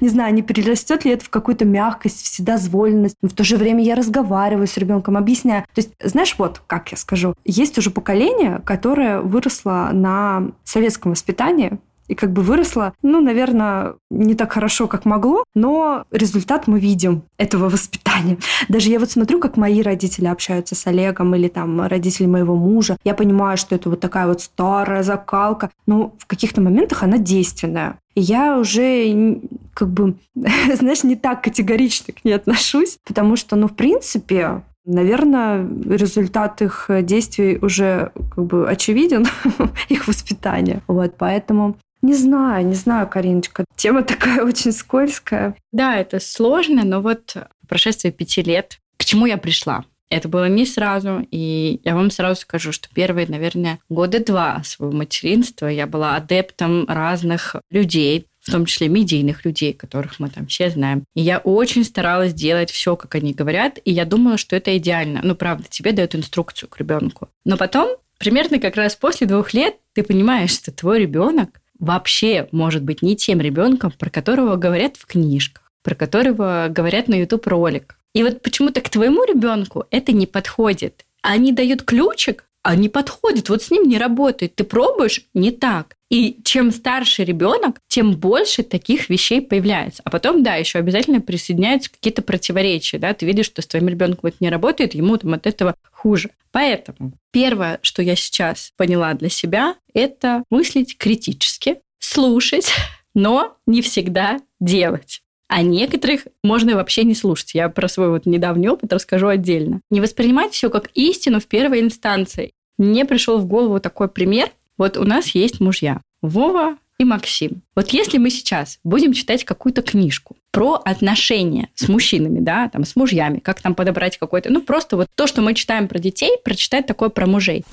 Не 0.00 0.08
знаю, 0.08 0.34
не 0.34 0.42
перерастет 0.42 1.04
ли 1.04 1.12
это 1.12 1.24
в 1.24 1.30
какую-то 1.30 1.64
мягкость, 1.64 2.22
вседозволенность. 2.22 3.16
Но 3.22 3.28
в 3.28 3.32
то 3.32 3.44
же 3.44 3.56
время 3.56 3.82
я 3.82 3.94
разговариваю 3.94 4.66
с 4.66 4.76
ребенком, 4.76 5.16
объясняю. 5.16 5.64
То 5.74 5.80
есть, 5.80 5.90
знаешь, 6.02 6.34
вот 6.38 6.62
как 6.66 6.92
я 6.92 6.98
скажу. 6.98 7.34
Есть 7.44 7.78
уже 7.78 7.90
поколение, 7.90 8.60
которое 8.64 9.20
выросло 9.20 9.90
на 9.92 10.48
советском 10.64 11.12
воспитании, 11.12 11.69
и 12.10 12.14
как 12.16 12.32
бы 12.32 12.42
выросла, 12.42 12.92
ну, 13.02 13.20
наверное, 13.20 13.94
не 14.10 14.34
так 14.34 14.52
хорошо, 14.52 14.88
как 14.88 15.04
могло, 15.04 15.44
но 15.54 16.04
результат 16.10 16.66
мы 16.66 16.80
видим 16.80 17.22
этого 17.38 17.68
воспитания. 17.68 18.36
Даже 18.68 18.90
я 18.90 18.98
вот 18.98 19.12
смотрю, 19.12 19.38
как 19.38 19.56
мои 19.56 19.80
родители 19.80 20.26
общаются 20.26 20.74
с 20.74 20.86
Олегом 20.88 21.36
или 21.36 21.46
там 21.46 21.80
родители 21.82 22.26
моего 22.26 22.56
мужа. 22.56 22.96
Я 23.04 23.14
понимаю, 23.14 23.56
что 23.56 23.76
это 23.76 23.90
вот 23.90 24.00
такая 24.00 24.26
вот 24.26 24.40
старая 24.40 25.04
закалка, 25.04 25.70
но 25.86 26.12
в 26.18 26.26
каких-то 26.26 26.60
моментах 26.60 27.04
она 27.04 27.16
действенная. 27.16 27.96
я 28.16 28.58
уже 28.58 29.40
как 29.72 29.88
бы, 29.88 30.16
знаешь, 30.34 31.04
не 31.04 31.14
так 31.14 31.44
категорично 31.44 32.12
к 32.12 32.24
ней 32.24 32.32
отношусь, 32.32 32.98
потому 33.06 33.36
что, 33.36 33.54
ну, 33.54 33.68
в 33.68 33.76
принципе, 33.76 34.62
Наверное, 34.86 35.68
результат 35.84 36.62
их 36.62 36.86
действий 37.02 37.58
уже 37.60 38.12
как 38.34 38.44
бы 38.46 38.68
очевиден, 38.68 39.26
их 39.90 40.08
воспитания. 40.08 40.80
Вот, 40.88 41.14
поэтому 41.18 41.76
не 42.02 42.14
знаю, 42.14 42.66
не 42.66 42.74
знаю, 42.74 43.08
Кариночка. 43.08 43.64
Тема 43.76 44.02
такая 44.02 44.42
очень 44.44 44.72
скользкая. 44.72 45.56
Да, 45.72 45.96
это 45.96 46.20
сложно, 46.20 46.84
но 46.84 47.00
вот 47.00 47.34
по 47.34 47.66
прошествии 47.66 48.10
пяти 48.10 48.42
лет 48.42 48.80
к 48.96 49.04
чему 49.04 49.26
я 49.26 49.38
пришла? 49.38 49.84
Это 50.10 50.28
было 50.28 50.48
не 50.48 50.66
сразу, 50.66 51.26
и 51.30 51.80
я 51.84 51.94
вам 51.94 52.10
сразу 52.10 52.40
скажу, 52.40 52.72
что 52.72 52.88
первые, 52.92 53.28
наверное, 53.28 53.78
года 53.88 54.22
два 54.22 54.60
своего 54.64 54.94
материнства 54.94 55.68
я 55.68 55.86
была 55.86 56.16
адептом 56.16 56.84
разных 56.86 57.56
людей, 57.70 58.26
в 58.40 58.50
том 58.50 58.66
числе 58.66 58.88
медийных 58.88 59.44
людей, 59.44 59.72
которых 59.72 60.18
мы 60.18 60.28
там 60.28 60.46
все 60.48 60.68
знаем. 60.68 61.04
И 61.14 61.22
я 61.22 61.38
очень 61.38 61.84
старалась 61.84 62.34
делать 62.34 62.70
все, 62.70 62.96
как 62.96 63.14
они 63.14 63.32
говорят, 63.32 63.78
и 63.84 63.92
я 63.92 64.04
думала, 64.04 64.36
что 64.36 64.56
это 64.56 64.76
идеально. 64.76 65.20
Ну, 65.22 65.34
правда, 65.36 65.64
тебе 65.70 65.92
дают 65.92 66.14
инструкцию 66.14 66.68
к 66.68 66.78
ребенку. 66.78 67.28
Но 67.44 67.56
потом, 67.56 67.96
примерно 68.18 68.58
как 68.58 68.76
раз 68.76 68.96
после 68.96 69.26
двух 69.26 69.54
лет, 69.54 69.76
ты 69.94 70.02
понимаешь, 70.02 70.50
что 70.52 70.72
твой 70.72 70.98
ребенок 70.98 71.60
вообще 71.80 72.48
может 72.52 72.82
быть 72.82 73.02
не 73.02 73.16
тем 73.16 73.40
ребенком, 73.40 73.92
про 73.98 74.10
которого 74.10 74.56
говорят 74.56 74.96
в 74.96 75.06
книжках, 75.06 75.72
про 75.82 75.94
которого 75.94 76.68
говорят 76.70 77.08
на 77.08 77.14
YouTube 77.14 77.46
роликах. 77.46 77.98
И 78.14 78.22
вот 78.22 78.42
почему-то 78.42 78.80
к 78.80 78.88
твоему 78.88 79.24
ребенку 79.24 79.86
это 79.90 80.12
не 80.12 80.26
подходит. 80.26 81.04
Они 81.22 81.52
дают 81.52 81.82
ключик, 81.82 82.44
а 82.62 82.76
не 82.76 82.88
подходит, 82.88 83.48
вот 83.48 83.62
с 83.62 83.70
ним 83.70 83.88
не 83.88 83.98
работает. 83.98 84.54
Ты 84.54 84.64
пробуешь, 84.64 85.26
не 85.34 85.50
так. 85.50 85.96
И 86.10 86.40
чем 86.44 86.72
старше 86.72 87.24
ребенок, 87.24 87.80
тем 87.86 88.16
больше 88.16 88.64
таких 88.64 89.08
вещей 89.08 89.40
появляется. 89.40 90.02
А 90.04 90.10
потом, 90.10 90.42
да, 90.42 90.56
еще 90.56 90.78
обязательно 90.78 91.20
присоединяются 91.20 91.90
какие-то 91.90 92.22
противоречия. 92.22 92.98
Да? 92.98 93.14
Ты 93.14 93.26
видишь, 93.26 93.46
что 93.46 93.62
с 93.62 93.66
твоим 93.66 93.88
ребенком 93.88 94.28
это 94.28 94.36
не 94.40 94.50
работает, 94.50 94.94
ему 94.94 95.16
там 95.16 95.34
от 95.34 95.46
этого 95.46 95.74
хуже. 95.92 96.30
Поэтому 96.50 97.12
первое, 97.30 97.78
что 97.82 98.02
я 98.02 98.16
сейчас 98.16 98.72
поняла 98.76 99.14
для 99.14 99.28
себя, 99.28 99.76
это 99.94 100.42
мыслить 100.50 100.98
критически, 100.98 101.80
слушать, 102.00 102.72
но 103.14 103.56
не 103.66 103.80
всегда 103.80 104.40
делать 104.58 105.22
а 105.52 105.62
некоторых 105.62 106.28
можно 106.44 106.76
вообще 106.76 107.02
не 107.02 107.16
слушать. 107.16 107.54
Я 107.54 107.68
про 107.68 107.88
свой 107.88 108.10
вот 108.10 108.24
недавний 108.24 108.68
опыт 108.68 108.92
расскажу 108.92 109.26
отдельно. 109.26 109.80
Не 109.90 110.00
воспринимать 110.00 110.52
все 110.52 110.70
как 110.70 110.90
истину 110.94 111.40
в 111.40 111.46
первой 111.48 111.80
инстанции. 111.80 112.52
Мне 112.78 113.04
пришел 113.04 113.36
в 113.38 113.46
голову 113.46 113.80
такой 113.80 114.08
пример. 114.08 114.50
Вот 114.80 114.96
у 114.96 115.04
нас 115.04 115.26
есть 115.34 115.60
мужья. 115.60 116.00
Вова 116.22 116.76
и 116.96 117.04
Максим. 117.04 117.60
Вот 117.76 117.90
если 117.90 118.16
мы 118.16 118.30
сейчас 118.30 118.78
будем 118.82 119.12
читать 119.12 119.44
какую-то 119.44 119.82
книжку 119.82 120.38
про 120.52 120.80
отношения 120.82 121.68
с 121.74 121.86
мужчинами, 121.86 122.40
да, 122.40 122.70
там, 122.70 122.86
с 122.86 122.96
мужьями, 122.96 123.40
как 123.40 123.60
там 123.60 123.74
подобрать 123.74 124.16
какой-то, 124.16 124.50
ну, 124.50 124.62
просто 124.62 124.96
вот 124.96 125.06
то, 125.14 125.26
что 125.26 125.42
мы 125.42 125.52
читаем 125.52 125.86
про 125.86 125.98
детей, 125.98 126.38
прочитать 126.42 126.86
такое 126.86 127.10
про 127.10 127.26
мужей. 127.26 127.66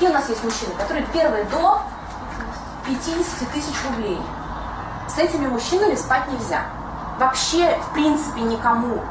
И 0.00 0.04
у 0.04 0.12
нас 0.12 0.28
есть 0.28 0.44
мужчины, 0.44 0.70
которые 0.78 1.04
первые 1.12 1.44
до 1.46 1.82
50 2.86 3.52
тысяч 3.52 3.74
рублей 3.90 4.18
с 5.08 5.18
этими 5.18 5.48
мужчинами 5.48 5.96
спать 5.96 6.30
нельзя. 6.32 6.64
Вообще, 7.18 7.76
в 7.90 7.94
принципе, 7.94 8.42
никому. 8.42 9.02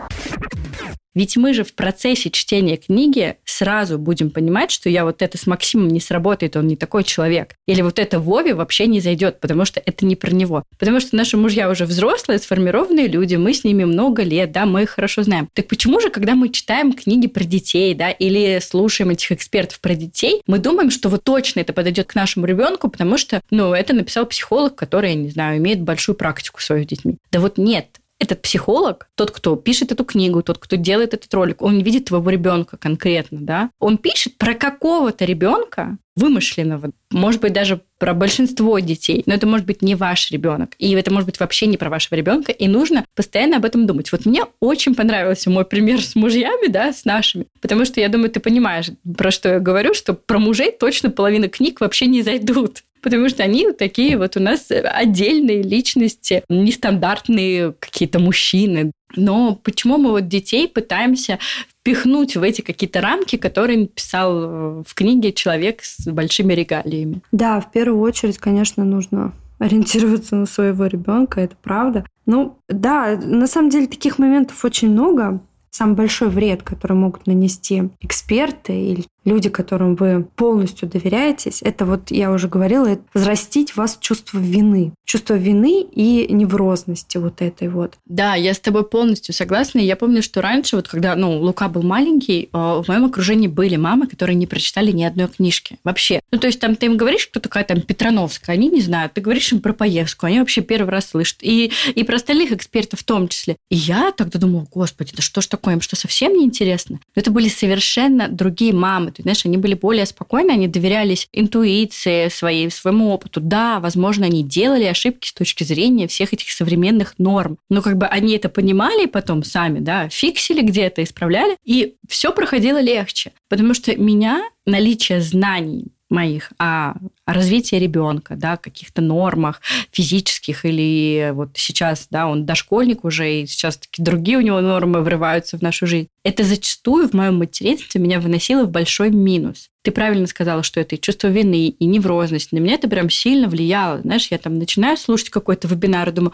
Ведь 1.17 1.36
мы 1.36 1.51
же 1.55 1.63
в 1.63 1.74
процессе 1.74 2.29
чтения 2.29 2.77
книги 2.77 3.38
сразу 3.43 3.97
будем 3.97 4.29
понимать, 4.29 4.69
что 4.69 4.88
я 4.88 5.03
вот 5.03 5.24
это 5.24 5.36
с 5.36 5.47
Максимом 5.47 5.88
не 5.88 6.00
сработает, 6.00 6.55
он 6.55 6.67
не 6.67 6.75
такой 6.75 7.03
человек. 7.03 7.55
Или 7.65 7.81
вот 7.81 7.97
это 7.97 8.19
Вове 8.19 8.53
вообще 8.53 8.86
не 8.86 9.00
зайдет, 9.00 9.39
потому 9.39 9.65
что 9.65 9.81
это 9.83 10.05
не 10.05 10.15
про 10.15 10.29
него. 10.29 10.62
Потому 10.77 11.00
что 11.00 11.15
наши 11.15 11.36
мужья 11.36 11.71
уже 11.71 11.86
взрослые, 11.86 12.38
сформированные 12.38 13.07
люди, 13.07 13.36
мы 13.36 13.55
с 13.55 13.63
ними 13.63 13.83
много 13.83 14.21
лет, 14.21 14.51
да, 14.51 14.67
мы 14.67 14.83
их 14.83 14.91
хорошо 14.91 15.24
знаем. 15.24 15.50
Так 15.55 15.65
почему 15.65 16.00
же, 16.01 16.12
когда 16.12 16.36
мы 16.36 16.50
читаем 16.50 16.93
книги 16.93 17.25
про 17.25 17.43
детей, 17.43 17.95
да, 17.95 18.12
или 18.12 18.59
слушаем 18.59 19.09
этих 19.09 19.31
экспертов 19.31 19.79
про 19.79 19.95
детей, 19.95 20.43
мы 20.45 20.59
думаем, 20.59 20.91
что 20.91 21.09
вот 21.09 21.24
точно 21.24 21.62
это 21.62 21.74
подойдет 21.74 22.05
к 22.05 22.13
нашему 22.13 22.45
ребенку, 22.45 22.91
потому 22.91 23.17
что, 23.17 23.41
ну, 23.50 23.74
это 23.74 23.95
написал 23.95 24.27
психолог, 24.27 24.75
который, 24.75 25.09
я 25.09 25.15
не 25.15 25.29
знаю, 25.31 25.57
имеет 25.57 25.81
большую 25.81 26.15
практику 26.15 26.62
с 26.62 26.86
детьми. 26.86 27.15
Да 27.31 27.39
вот 27.39 27.57
нет, 27.57 27.88
этот 28.19 28.41
психолог, 28.41 29.09
тот, 29.15 29.31
кто 29.31 29.55
пишет 29.55 29.91
эту 29.91 30.03
книгу, 30.03 30.41
тот, 30.41 30.57
кто 30.57 30.75
делает 30.75 31.13
этот 31.13 31.33
ролик, 31.33 31.62
он 31.62 31.81
видит 31.81 32.05
твоего 32.05 32.29
ребенка 32.29 32.77
конкретно, 32.77 33.39
да? 33.41 33.69
Он 33.79 33.97
пишет 33.97 34.38
про 34.38 34.53
какого-то 34.53 35.25
ребенка 35.25 35.97
вымышленного, 36.15 36.91
может 37.12 37.41
быть, 37.41 37.53
даже 37.53 37.81
про 38.00 38.15
большинство 38.15 38.79
детей, 38.79 39.21
но 39.27 39.36
это 39.36 39.45
может 39.45 39.67
быть 39.67 39.83
не 39.83 39.93
ваш 39.93 40.31
ребенок, 40.31 40.71
и 40.79 40.91
это 40.93 41.12
может 41.12 41.27
быть 41.27 41.39
вообще 41.39 41.67
не 41.67 41.77
про 41.77 41.91
вашего 41.91 42.15
ребенка, 42.15 42.51
и 42.51 42.67
нужно 42.67 43.05
постоянно 43.15 43.57
об 43.57 43.65
этом 43.65 43.86
думать. 43.86 44.12
Вот 44.12 44.25
мне 44.25 44.43
очень 44.59 44.95
понравился 44.95 45.51
мой 45.51 45.63
пример 45.63 46.01
с 46.01 46.15
мужьями, 46.15 46.69
да, 46.69 46.91
с 46.91 47.05
нашими, 47.05 47.45
потому 47.62 47.86
что 47.86 48.01
я 48.01 48.09
думаю, 48.09 48.31
ты 48.31 48.39
понимаешь, 48.39 48.89
про 49.15 49.29
что 49.29 49.50
я 49.50 49.59
говорю, 49.59 49.93
что 49.93 50.13
про 50.15 50.39
мужей 50.39 50.71
точно 50.71 51.12
половина 51.12 51.50
книг 51.50 51.81
вообще 51.81 52.07
не 52.07 52.24
зайдут 52.24 52.83
потому 53.01 53.29
что 53.29 53.43
они 53.43 53.67
вот 53.67 53.77
такие 53.77 54.17
вот 54.17 54.37
у 54.37 54.39
нас 54.39 54.69
отдельные 54.69 55.61
личности, 55.61 56.43
нестандартные 56.49 57.73
какие-то 57.79 58.19
мужчины. 58.19 58.91
Но 59.15 59.55
почему 59.63 59.97
мы 59.97 60.11
вот 60.11 60.27
детей 60.27 60.67
пытаемся 60.67 61.39
впихнуть 61.69 62.35
в 62.35 62.43
эти 62.43 62.61
какие-то 62.61 63.01
рамки, 63.01 63.37
которые 63.37 63.79
написал 63.79 64.43
э, 64.43 64.83
в 64.85 64.93
книге 64.93 65.31
человек 65.31 65.81
с 65.83 66.05
большими 66.05 66.53
регалиями? 66.53 67.21
Да, 67.31 67.61
в 67.61 67.71
первую 67.71 68.01
очередь, 68.01 68.37
конечно, 68.37 68.83
нужно 68.83 69.33
ориентироваться 69.59 70.35
на 70.35 70.45
своего 70.45 70.85
ребенка, 70.85 71.41
это 71.41 71.55
правда. 71.61 72.05
Ну, 72.25 72.59
да, 72.67 73.17
на 73.17 73.47
самом 73.47 73.69
деле 73.69 73.87
таких 73.87 74.19
моментов 74.19 74.63
очень 74.65 74.89
много. 74.89 75.41
Самый 75.69 75.95
большой 75.95 76.29
вред, 76.29 76.63
который 76.63 76.93
могут 76.93 77.27
нанести 77.27 77.89
эксперты 78.01 78.73
или 78.73 79.05
люди, 79.27 79.50
которым 79.50 79.96
вы 79.96 80.25
полностью 80.36 80.88
доверяетесь, 80.88 81.62
это 81.62 81.86
вот, 81.86 82.12
я 82.12 82.31
уже 82.31 82.48
говорила, 82.48 82.88
это 82.88 83.03
взрастить 83.13 83.72
в 83.72 83.77
вас 83.77 83.98
чувство 84.00 84.39
вины. 84.39 84.93
Чувство 85.05 85.34
вины 85.34 85.81
и 85.81 86.31
неврозности 86.34 87.17
вот 87.17 87.41
этой 87.41 87.67
вот. 87.67 87.96
Да, 88.05 88.36
я 88.36 88.53
с 88.53 88.60
тобой 88.60 88.86
полностью 88.88 89.36
согласна. 89.36 89.79
Я 89.79 89.98
помню, 89.98 90.24
что 90.24 90.41
раньше, 90.41 90.77
вот 90.77 90.88
когда 90.88 91.15
ну, 91.15 91.39
Лука 91.41 91.67
был 91.67 91.84
маленький, 91.84 92.50
э, 92.51 92.57
в 92.57 92.86
моем 92.88 93.05
окружении 93.05 93.48
были 93.48 93.75
мамы, 93.75 94.07
которые 94.07 94.36
не 94.36 94.48
прочитали 94.48 94.91
ни 94.91 95.03
одной 95.03 95.27
книжки. 95.27 95.77
Вообще. 95.84 96.22
Ну, 96.31 96.39
то 96.39 96.48
есть 96.48 96.60
там 96.62 96.77
ты 96.77 96.86
им 96.86 96.96
говоришь, 96.96 97.27
кто 97.27 97.41
такая 97.41 97.65
там 97.65 97.81
Петрановская, 97.81 98.55
они 98.55 98.69
не 98.69 98.81
знают. 98.81 99.13
Ты 99.13 99.22
говоришь 99.22 99.51
им 99.51 99.60
про 99.60 99.74
Паевскую, 99.74 100.29
они 100.29 100.39
вообще 100.39 100.62
первый 100.62 100.89
раз 100.89 101.10
слышат. 101.10 101.39
И, 101.41 101.72
и 101.93 102.03
про 102.03 102.15
остальных 102.15 102.53
экспертов 102.53 103.01
в 103.01 103.03
том 103.03 103.27
числе. 103.27 103.57
И 103.69 103.75
я 103.75 104.13
тогда 104.13 104.39
думала, 104.39 104.65
господи, 104.72 105.12
да 105.13 105.22
что 105.22 105.41
ж 105.41 105.48
такое, 105.48 105.74
им 105.74 105.81
что 105.81 105.98
совсем 105.98 106.34
не 106.34 106.46
интересно? 106.46 107.00
Но 107.15 107.19
это 107.19 107.31
были 107.31 107.50
совершенно 107.50 108.29
другие 108.29 108.74
мамы. 108.74 109.12
Ты 109.17 109.24
знаешь, 109.24 109.45
они 109.45 109.57
были 109.57 109.74
более 109.74 110.05
спокойны, 110.05 110.51
они 110.51 110.67
доверялись 110.67 111.27
интуиции 111.33 112.29
своей, 112.29 112.69
своему 112.69 113.09
опыту. 113.09 113.41
Да, 113.41 113.79
возможно, 113.79 114.27
они 114.27 114.43
делали 114.43 114.83
ошибки 114.83 115.27
с 115.27 115.33
точки 115.33 115.63
зрения 115.63 116.07
всех 116.07 116.33
этих 116.33 116.51
современных 116.51 117.15
норм. 117.17 117.57
Но 117.69 117.81
как 117.81 117.97
бы 117.97 118.05
они 118.05 118.36
это 118.36 118.47
понимали 118.47 119.07
потом 119.07 119.43
сами, 119.43 119.79
да, 119.79 120.07
фиксили 120.09 120.62
где-то, 120.62 121.03
исправляли, 121.03 121.57
и 121.65 121.95
все 122.07 122.31
проходило 122.31 122.79
легче. 122.79 123.31
Потому 123.50 123.74
что 123.74 123.95
меня 123.95 124.43
наличие 124.67 125.19
знаний 125.21 125.88
моих 126.09 126.51
о 126.57 126.93
развитии 127.25 127.75
ребенка, 127.75 128.35
да, 128.35 128.57
каких-то 128.57 129.01
нормах 129.01 129.61
физических 129.91 130.65
или 130.65 131.31
вот 131.33 131.49
сейчас, 131.55 132.07
да, 132.09 132.27
он 132.27 132.45
дошкольник 132.45 133.03
уже, 133.03 133.41
и 133.41 133.47
сейчас 133.47 133.77
такие 133.77 134.03
другие 134.03 134.37
у 134.37 134.41
него 134.41 134.61
нормы 134.61 135.01
врываются 135.01 135.57
в 135.57 135.61
нашу 135.61 135.85
жизнь. 135.85 136.07
Это 136.23 136.43
зачастую 136.43 137.09
в 137.09 137.13
моем 137.13 137.37
материнстве 137.37 137.99
меня 137.99 138.19
выносило 138.19 138.65
в 138.65 138.71
большой 138.71 139.09
минус. 139.09 139.69
Ты 139.81 139.91
правильно 139.91 140.27
сказала, 140.27 140.63
что 140.63 140.81
это 140.81 140.95
и 140.95 140.99
чувство 140.99 141.27
вины, 141.27 141.69
и 141.69 141.85
неврозность. 141.85 142.51
На 142.51 142.57
меня 142.57 142.75
это 142.75 142.89
прям 142.89 143.09
сильно 143.09 143.47
влияло. 143.47 144.01
Знаешь, 144.01 144.27
я 144.31 144.37
там 144.37 144.57
начинаю 144.57 144.97
слушать 144.97 145.29
какой-то 145.29 145.69
вебинар 145.69 146.09
и 146.09 146.11
думаю, 146.11 146.33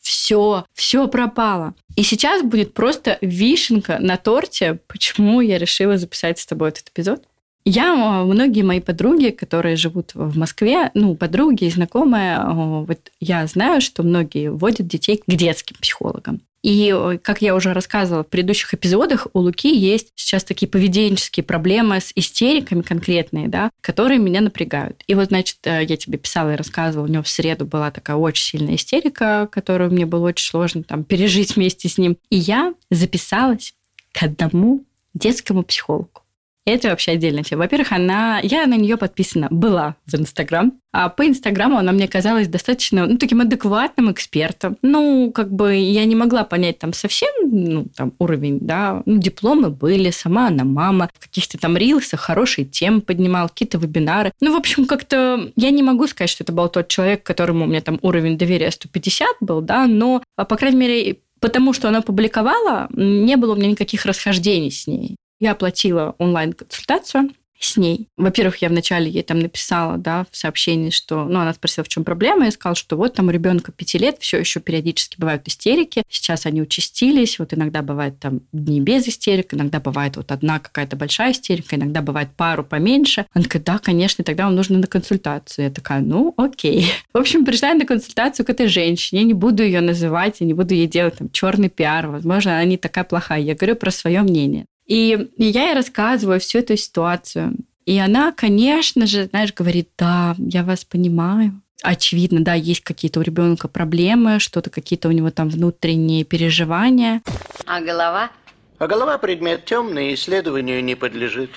все, 0.00 0.64
все 0.72 1.08
пропало. 1.08 1.74
И 1.96 2.04
сейчас 2.04 2.42
будет 2.42 2.74
просто 2.74 3.18
вишенка 3.20 3.98
на 3.98 4.16
торте, 4.16 4.78
почему 4.86 5.40
я 5.40 5.58
решила 5.58 5.98
записать 5.98 6.38
с 6.38 6.46
тобой 6.46 6.68
этот 6.68 6.90
эпизод. 6.90 7.24
Я, 7.64 7.94
а, 7.94 8.24
многие 8.24 8.62
мои 8.62 8.80
подруги, 8.80 9.30
которые 9.30 9.76
живут 9.76 10.12
в 10.14 10.36
Москве, 10.36 10.90
ну, 10.94 11.14
подруги 11.14 11.64
и 11.64 11.70
знакомые, 11.70 12.36
а, 12.36 12.52
вот 12.52 13.12
я 13.20 13.46
знаю, 13.46 13.80
что 13.80 14.02
многие 14.02 14.50
водят 14.50 14.88
детей 14.88 15.18
к 15.18 15.30
детским 15.30 15.76
психологам. 15.80 16.40
И, 16.62 17.18
как 17.22 17.42
я 17.42 17.56
уже 17.56 17.72
рассказывала 17.72 18.22
в 18.22 18.28
предыдущих 18.28 18.72
эпизодах, 18.72 19.26
у 19.32 19.40
Луки 19.40 19.74
есть 19.74 20.12
сейчас 20.14 20.44
такие 20.44 20.68
поведенческие 20.68 21.42
проблемы 21.42 22.00
с 22.00 22.12
истериками 22.14 22.82
конкретные, 22.82 23.48
да, 23.48 23.70
которые 23.80 24.20
меня 24.20 24.40
напрягают. 24.40 25.02
И 25.08 25.14
вот, 25.16 25.28
значит, 25.28 25.58
э, 25.64 25.84
я 25.84 25.96
тебе 25.96 26.18
писала 26.18 26.52
и 26.52 26.56
рассказывала, 26.56 27.06
у 27.06 27.10
него 27.10 27.24
в 27.24 27.28
среду 27.28 27.66
была 27.66 27.90
такая 27.90 28.16
очень 28.16 28.44
сильная 28.44 28.76
истерика, 28.76 29.48
которую 29.50 29.90
мне 29.90 30.06
было 30.06 30.28
очень 30.28 30.48
сложно 30.48 30.84
там 30.84 31.02
пережить 31.02 31.56
вместе 31.56 31.88
с 31.88 31.98
ним. 31.98 32.16
И 32.30 32.36
я 32.36 32.74
записалась 32.90 33.74
к 34.12 34.22
одному 34.22 34.84
детскому 35.14 35.64
психологу. 35.64 36.21
Это 36.64 36.90
вообще 36.90 37.12
отдельная 37.12 37.42
тема. 37.42 37.62
Во-первых, 37.62 37.90
она, 37.90 38.38
я 38.40 38.66
на 38.66 38.76
нее 38.76 38.96
подписана 38.96 39.48
была 39.50 39.96
в 40.06 40.14
Инстаграм, 40.14 40.72
а 40.92 41.08
по 41.08 41.26
Инстаграму 41.26 41.76
она 41.76 41.90
мне 41.90 42.06
казалась 42.06 42.46
достаточно, 42.46 43.06
ну, 43.06 43.18
таким 43.18 43.40
адекватным 43.40 44.12
экспертом. 44.12 44.76
Ну, 44.80 45.32
как 45.32 45.52
бы 45.52 45.74
я 45.74 46.04
не 46.04 46.14
могла 46.14 46.44
понять 46.44 46.78
там 46.78 46.92
совсем, 46.92 47.30
ну, 47.42 47.86
там, 47.96 48.12
уровень, 48.20 48.60
да, 48.60 49.02
ну, 49.06 49.18
дипломы 49.18 49.70
были, 49.70 50.10
сама 50.10 50.48
она 50.48 50.62
мама, 50.62 51.10
в 51.12 51.24
каких-то 51.24 51.58
там 51.58 51.76
рилсах 51.76 52.20
хорошие 52.20 52.64
темы 52.64 53.00
поднимала, 53.00 53.48
какие-то 53.48 53.78
вебинары. 53.78 54.30
Ну, 54.40 54.54
в 54.54 54.56
общем, 54.56 54.86
как-то 54.86 55.50
я 55.56 55.70
не 55.70 55.82
могу 55.82 56.06
сказать, 56.06 56.30
что 56.30 56.44
это 56.44 56.52
был 56.52 56.68
тот 56.68 56.86
человек, 56.86 57.24
которому 57.24 57.64
у 57.64 57.68
меня 57.68 57.80
там 57.80 57.98
уровень 58.02 58.38
доверия 58.38 58.70
150 58.70 59.28
был, 59.40 59.62
да, 59.62 59.88
но, 59.88 60.22
по 60.36 60.56
крайней 60.56 60.78
мере, 60.78 61.16
потому 61.40 61.72
что 61.72 61.88
она 61.88 62.02
публиковала, 62.02 62.88
не 62.92 63.36
было 63.36 63.54
у 63.54 63.56
меня 63.56 63.70
никаких 63.70 64.06
расхождений 64.06 64.70
с 64.70 64.86
ней. 64.86 65.16
Я 65.42 65.52
оплатила 65.52 66.14
онлайн-консультацию 66.18 67.30
с 67.58 67.76
ней. 67.76 68.06
Во-первых, 68.16 68.58
я 68.58 68.68
вначале 68.68 69.10
ей 69.10 69.24
там 69.24 69.40
написала, 69.40 69.98
да, 69.98 70.24
в 70.30 70.36
сообщении, 70.36 70.90
что, 70.90 71.24
ну, 71.24 71.40
она 71.40 71.52
спросила, 71.52 71.82
в 71.82 71.88
чем 71.88 72.04
проблема, 72.04 72.44
я 72.44 72.52
сказала, 72.52 72.76
что 72.76 72.96
вот 72.96 73.14
там 73.14 73.26
у 73.26 73.30
ребенка 73.32 73.72
пяти 73.72 73.98
лет 73.98 74.18
все 74.20 74.38
еще 74.38 74.60
периодически 74.60 75.18
бывают 75.18 75.48
истерики, 75.48 76.04
сейчас 76.08 76.46
они 76.46 76.62
участились, 76.62 77.40
вот 77.40 77.54
иногда 77.54 77.82
бывает 77.82 78.20
там 78.20 78.42
дни 78.52 78.80
без 78.80 79.08
истерик, 79.08 79.52
иногда 79.52 79.80
бывает 79.80 80.16
вот 80.16 80.30
одна 80.30 80.60
какая-то 80.60 80.94
большая 80.94 81.32
истерика, 81.32 81.74
иногда 81.74 82.02
бывает 82.02 82.28
пару 82.36 82.62
поменьше. 82.62 83.26
Она 83.32 83.42
такая, 83.42 83.64
да, 83.64 83.78
конечно, 83.80 84.22
тогда 84.22 84.44
вам 84.44 84.54
нужно 84.54 84.78
на 84.78 84.86
консультацию. 84.86 85.64
Я 85.64 85.70
такая, 85.72 86.02
ну, 86.02 86.34
окей. 86.36 86.86
В 87.12 87.18
общем, 87.18 87.44
пришла 87.44 87.70
я 87.70 87.74
на 87.74 87.84
консультацию 87.84 88.46
к 88.46 88.50
этой 88.50 88.68
женщине, 88.68 89.22
я 89.22 89.26
не 89.26 89.34
буду 89.34 89.64
ее 89.64 89.80
называть, 89.80 90.36
я 90.38 90.46
не 90.46 90.54
буду 90.54 90.72
ей 90.72 90.86
делать 90.86 91.18
там 91.18 91.30
черный 91.30 91.68
пиар, 91.68 92.06
возможно, 92.06 92.52
она 92.52 92.64
не 92.64 92.76
такая 92.76 93.02
плохая. 93.02 93.40
Я 93.40 93.56
говорю 93.56 93.74
про 93.74 93.90
свое 93.90 94.22
мнение. 94.22 94.66
И, 94.86 95.30
я 95.36 95.68
ей 95.68 95.74
рассказываю 95.74 96.40
всю 96.40 96.58
эту 96.58 96.76
ситуацию. 96.76 97.56
И 97.86 97.98
она, 97.98 98.32
конечно 98.32 99.06
же, 99.06 99.26
знаешь, 99.26 99.52
говорит, 99.52 99.90
да, 99.98 100.34
я 100.38 100.62
вас 100.62 100.84
понимаю. 100.84 101.60
Очевидно, 101.82 102.44
да, 102.44 102.54
есть 102.54 102.82
какие-то 102.82 103.20
у 103.20 103.22
ребенка 103.22 103.66
проблемы, 103.66 104.38
что-то 104.38 104.70
какие-то 104.70 105.08
у 105.08 105.12
него 105.12 105.30
там 105.30 105.48
внутренние 105.48 106.24
переживания. 106.24 107.22
А 107.66 107.80
голова? 107.80 108.30
А 108.78 108.86
голова 108.86 109.18
предмет 109.18 109.64
темный, 109.64 110.14
исследованию 110.14 110.82
не 110.82 110.94
подлежит. 110.94 111.50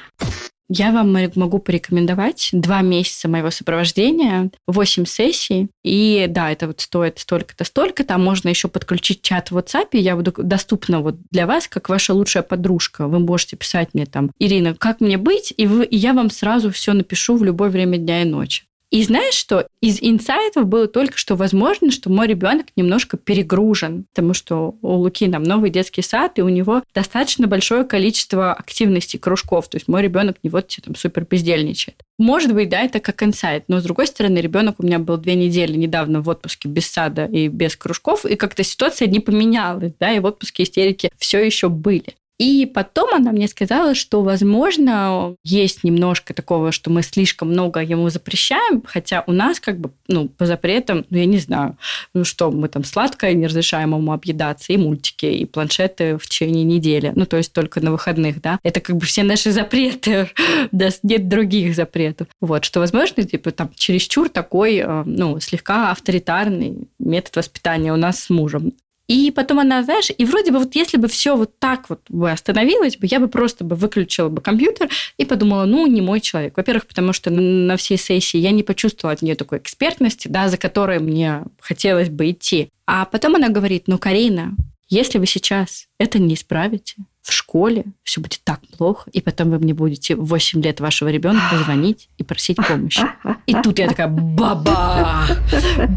Я 0.68 0.92
вам 0.92 1.16
могу 1.36 1.60
порекомендовать 1.60 2.50
два 2.52 2.82
месяца 2.82 3.28
моего 3.28 3.52
сопровождения, 3.52 4.50
восемь 4.68 5.06
сессий. 5.06 5.70
И 5.84 6.26
да, 6.30 6.52
это 6.52 6.68
вот 6.68 6.82
стоит 6.82 7.20
столько-то, 7.20 7.64
столько-то. 7.64 8.16
А 8.16 8.18
можно 8.18 8.50
еще 8.50 8.68
подключить 8.68 9.22
чат 9.22 9.52
в 9.52 9.58
WhatsApp. 9.58 9.90
И 9.92 10.00
я 10.00 10.16
буду 10.16 10.34
доступна 10.38 11.02
вот 11.02 11.18
для 11.32 11.46
вас, 11.46 11.68
как 11.68 11.90
ваша 11.90 12.14
лучшая 12.14 12.44
подружка. 12.44 13.08
Вы 13.08 13.20
можете 13.20 13.58
писать 13.58 13.90
мне 13.94 14.06
там, 14.06 14.32
Ирина, 14.40 14.74
как 14.74 15.02
мне 15.02 15.18
быть? 15.18 15.54
И, 15.56 15.68
вы, 15.68 15.86
и 15.86 15.96
я 15.96 16.14
вам 16.14 16.30
сразу 16.30 16.72
все 16.72 16.94
напишу 16.94 17.38
в 17.38 17.44
любое 17.44 17.70
время 17.70 17.98
дня 17.98 18.24
и 18.24 18.26
ночи. 18.26 18.64
И 18.92 19.04
знаешь 19.04 19.34
что? 19.34 19.68
Из 19.82 19.98
инсайтов 20.02 20.68
было 20.68 20.88
только 20.88 21.18
что 21.18 21.36
возможно, 21.36 21.92
что 21.92 22.10
мой 22.10 22.28
ребенок 22.28 22.68
немножко 22.76 23.18
перегружен, 23.18 24.06
потому 24.14 24.34
что 24.34 24.76
у 24.82 24.94
Луки 24.94 25.30
там 25.30 25.44
новый 25.44 25.70
детский 25.70 26.02
сад, 26.02 26.38
и 26.38 26.42
у 26.42 26.50
него 26.50 26.84
достаточно 26.94 27.48
большое 27.48 27.84
количество 27.84 28.54
активностей, 28.54 29.20
кружков. 29.20 29.68
То 29.70 29.78
есть 29.78 29.88
мой 29.88 30.02
ребенок 30.02 30.38
не 30.44 30.50
вот 30.50 30.68
там 30.84 30.96
супер 30.96 31.26
бездельничает. 31.30 32.02
Может 32.18 32.54
быть, 32.54 32.70
да, 32.70 32.82
это 32.82 33.00
как 33.00 33.22
инсайт, 33.24 33.66
но 33.68 33.80
с 33.80 33.84
другой 33.84 34.08
стороны, 34.08 34.38
ребенок 34.40 34.76
у 34.80 34.84
меня 34.84 35.00
был 35.00 35.18
две 35.18 35.36
недели 35.36 35.76
недавно 35.76 36.22
в 36.22 36.30
отпуске 36.30 36.68
без 36.70 36.88
сада 36.88 37.26
и 37.26 37.48
без 37.48 37.76
кружков, 37.76 38.26
и 38.26 38.36
как-то 38.36 38.64
ситуация 38.64 39.08
не 39.08 39.20
поменялась, 39.20 39.94
да, 40.00 40.14
и 40.14 40.20
в 40.20 40.26
отпуске 40.26 40.64
истерики 40.64 41.10
все 41.18 41.44
еще 41.44 41.70
были. 41.70 42.16
И 42.38 42.66
потом 42.66 43.14
она 43.14 43.32
мне 43.32 43.48
сказала, 43.48 43.96
что, 43.96 44.22
возможно, 44.22 45.36
есть 45.44 45.84
немножко 45.84 46.34
такого, 46.34 46.72
что 46.72 46.90
мы 46.90 47.02
слишком 47.02 47.50
много 47.50 47.82
ему 47.82 48.10
запрещаем, 48.10 48.84
хотя 48.86 49.24
у 49.28 49.32
нас 49.32 49.60
как 49.60 49.80
бы, 49.80 49.92
ну, 50.08 50.28
по 50.28 50.46
запретам, 50.46 51.06
ну, 51.10 51.18
я 51.18 51.26
не 51.26 51.38
знаю, 51.38 51.78
ну 52.14 52.26
что, 52.26 52.52
мы 52.52 52.68
там 52.68 52.84
сладкое 52.84 53.34
не 53.34 53.48
разрешаем 53.48 53.96
ему 53.96 54.12
объедаться, 54.12 54.74
и 54.74 54.78
мультики, 54.78 55.26
и 55.26 55.46
планшеты 55.46 56.18
в 56.18 56.28
течение 56.28 56.66
недели, 56.66 57.14
ну, 57.16 57.26
то 57.26 57.38
есть 57.38 57.54
только 57.54 57.80
на 57.80 57.92
выходных, 57.92 58.42
да. 58.42 58.60
Это 58.64 58.82
как 58.82 58.98
бы 58.98 59.06
все 59.06 59.24
наши 59.24 59.52
запреты, 59.52 60.30
да, 60.72 60.90
нет 61.04 61.30
других 61.30 61.74
запретов. 61.74 62.28
Вот, 62.42 62.66
что, 62.66 62.82
возможно, 62.82 63.24
типа 63.24 63.52
там 63.52 63.72
чересчур 63.76 64.28
такой, 64.28 64.78
э, 64.78 65.04
ну, 65.06 65.40
слегка 65.40 65.92
авторитарный 65.92 66.90
метод 67.00 67.38
воспитания 67.38 67.94
у 67.94 67.98
нас 67.98 68.20
с 68.20 68.30
мужем. 68.30 68.74
И 69.08 69.32
потом 69.32 69.60
она, 69.60 69.84
знаешь, 69.84 70.10
и 70.16 70.26
вроде 70.26 70.52
бы 70.52 70.60
вот 70.60 70.76
если 70.76 70.98
бы 70.98 71.08
все 71.08 71.36
вот 71.36 71.60
так 71.60 71.90
вот 71.90 72.02
бы 72.10 72.32
остановилось 72.32 72.98
бы, 72.98 73.08
я 73.10 73.20
бы 73.20 73.28
просто 73.28 73.64
бы 73.64 73.76
выключила 73.76 74.30
бы 74.30 74.42
компьютер 74.42 74.90
и 75.18 75.26
подумала, 75.26 75.66
ну, 75.66 75.86
не 75.86 76.02
мой 76.02 76.22
человек. 76.22 76.58
Во-первых, 76.58 76.88
потому 76.88 77.14
что 77.14 77.30
на 77.30 77.78
всей 77.78 77.98
сессии 77.98 78.38
я 78.38 78.52
не 78.52 78.64
почувствовала 78.64 79.14
от 79.14 79.22
нее 79.22 79.36
такой 79.36 79.60
экспертности, 79.60 80.28
да, 80.28 80.50
за 80.50 80.58
которой 80.58 81.00
мне 81.00 81.44
хотелось 81.60 82.10
бы 82.10 82.32
идти. 82.32 82.70
А 82.88 83.06
потом 83.06 83.36
она 83.36 83.50
говорит, 83.50 83.84
ну, 83.88 83.98
Карина, 84.00 84.56
если 84.90 85.20
вы 85.20 85.28
сейчас 85.28 85.88
это 86.00 86.20
не 86.20 86.34
исправите, 86.34 86.96
в 87.26 87.34
школе 87.34 87.86
все 88.04 88.22
будет 88.22 88.42
так 88.44 88.62
плохо, 88.78 89.10
и 89.12 89.20
потом 89.20 89.50
вы 89.50 89.58
мне 89.58 89.74
будете 89.74 90.16
в 90.16 90.26
8 90.26 90.62
лет 90.62 90.80
вашего 90.80 91.10
ребенка 91.10 91.58
звонить 91.64 92.08
и 92.20 92.24
просить 92.24 92.58
помощи. 92.58 93.02
И 93.48 93.54
тут 93.54 93.78
я 93.78 93.88
такая, 93.88 94.08
баба, 94.08 95.26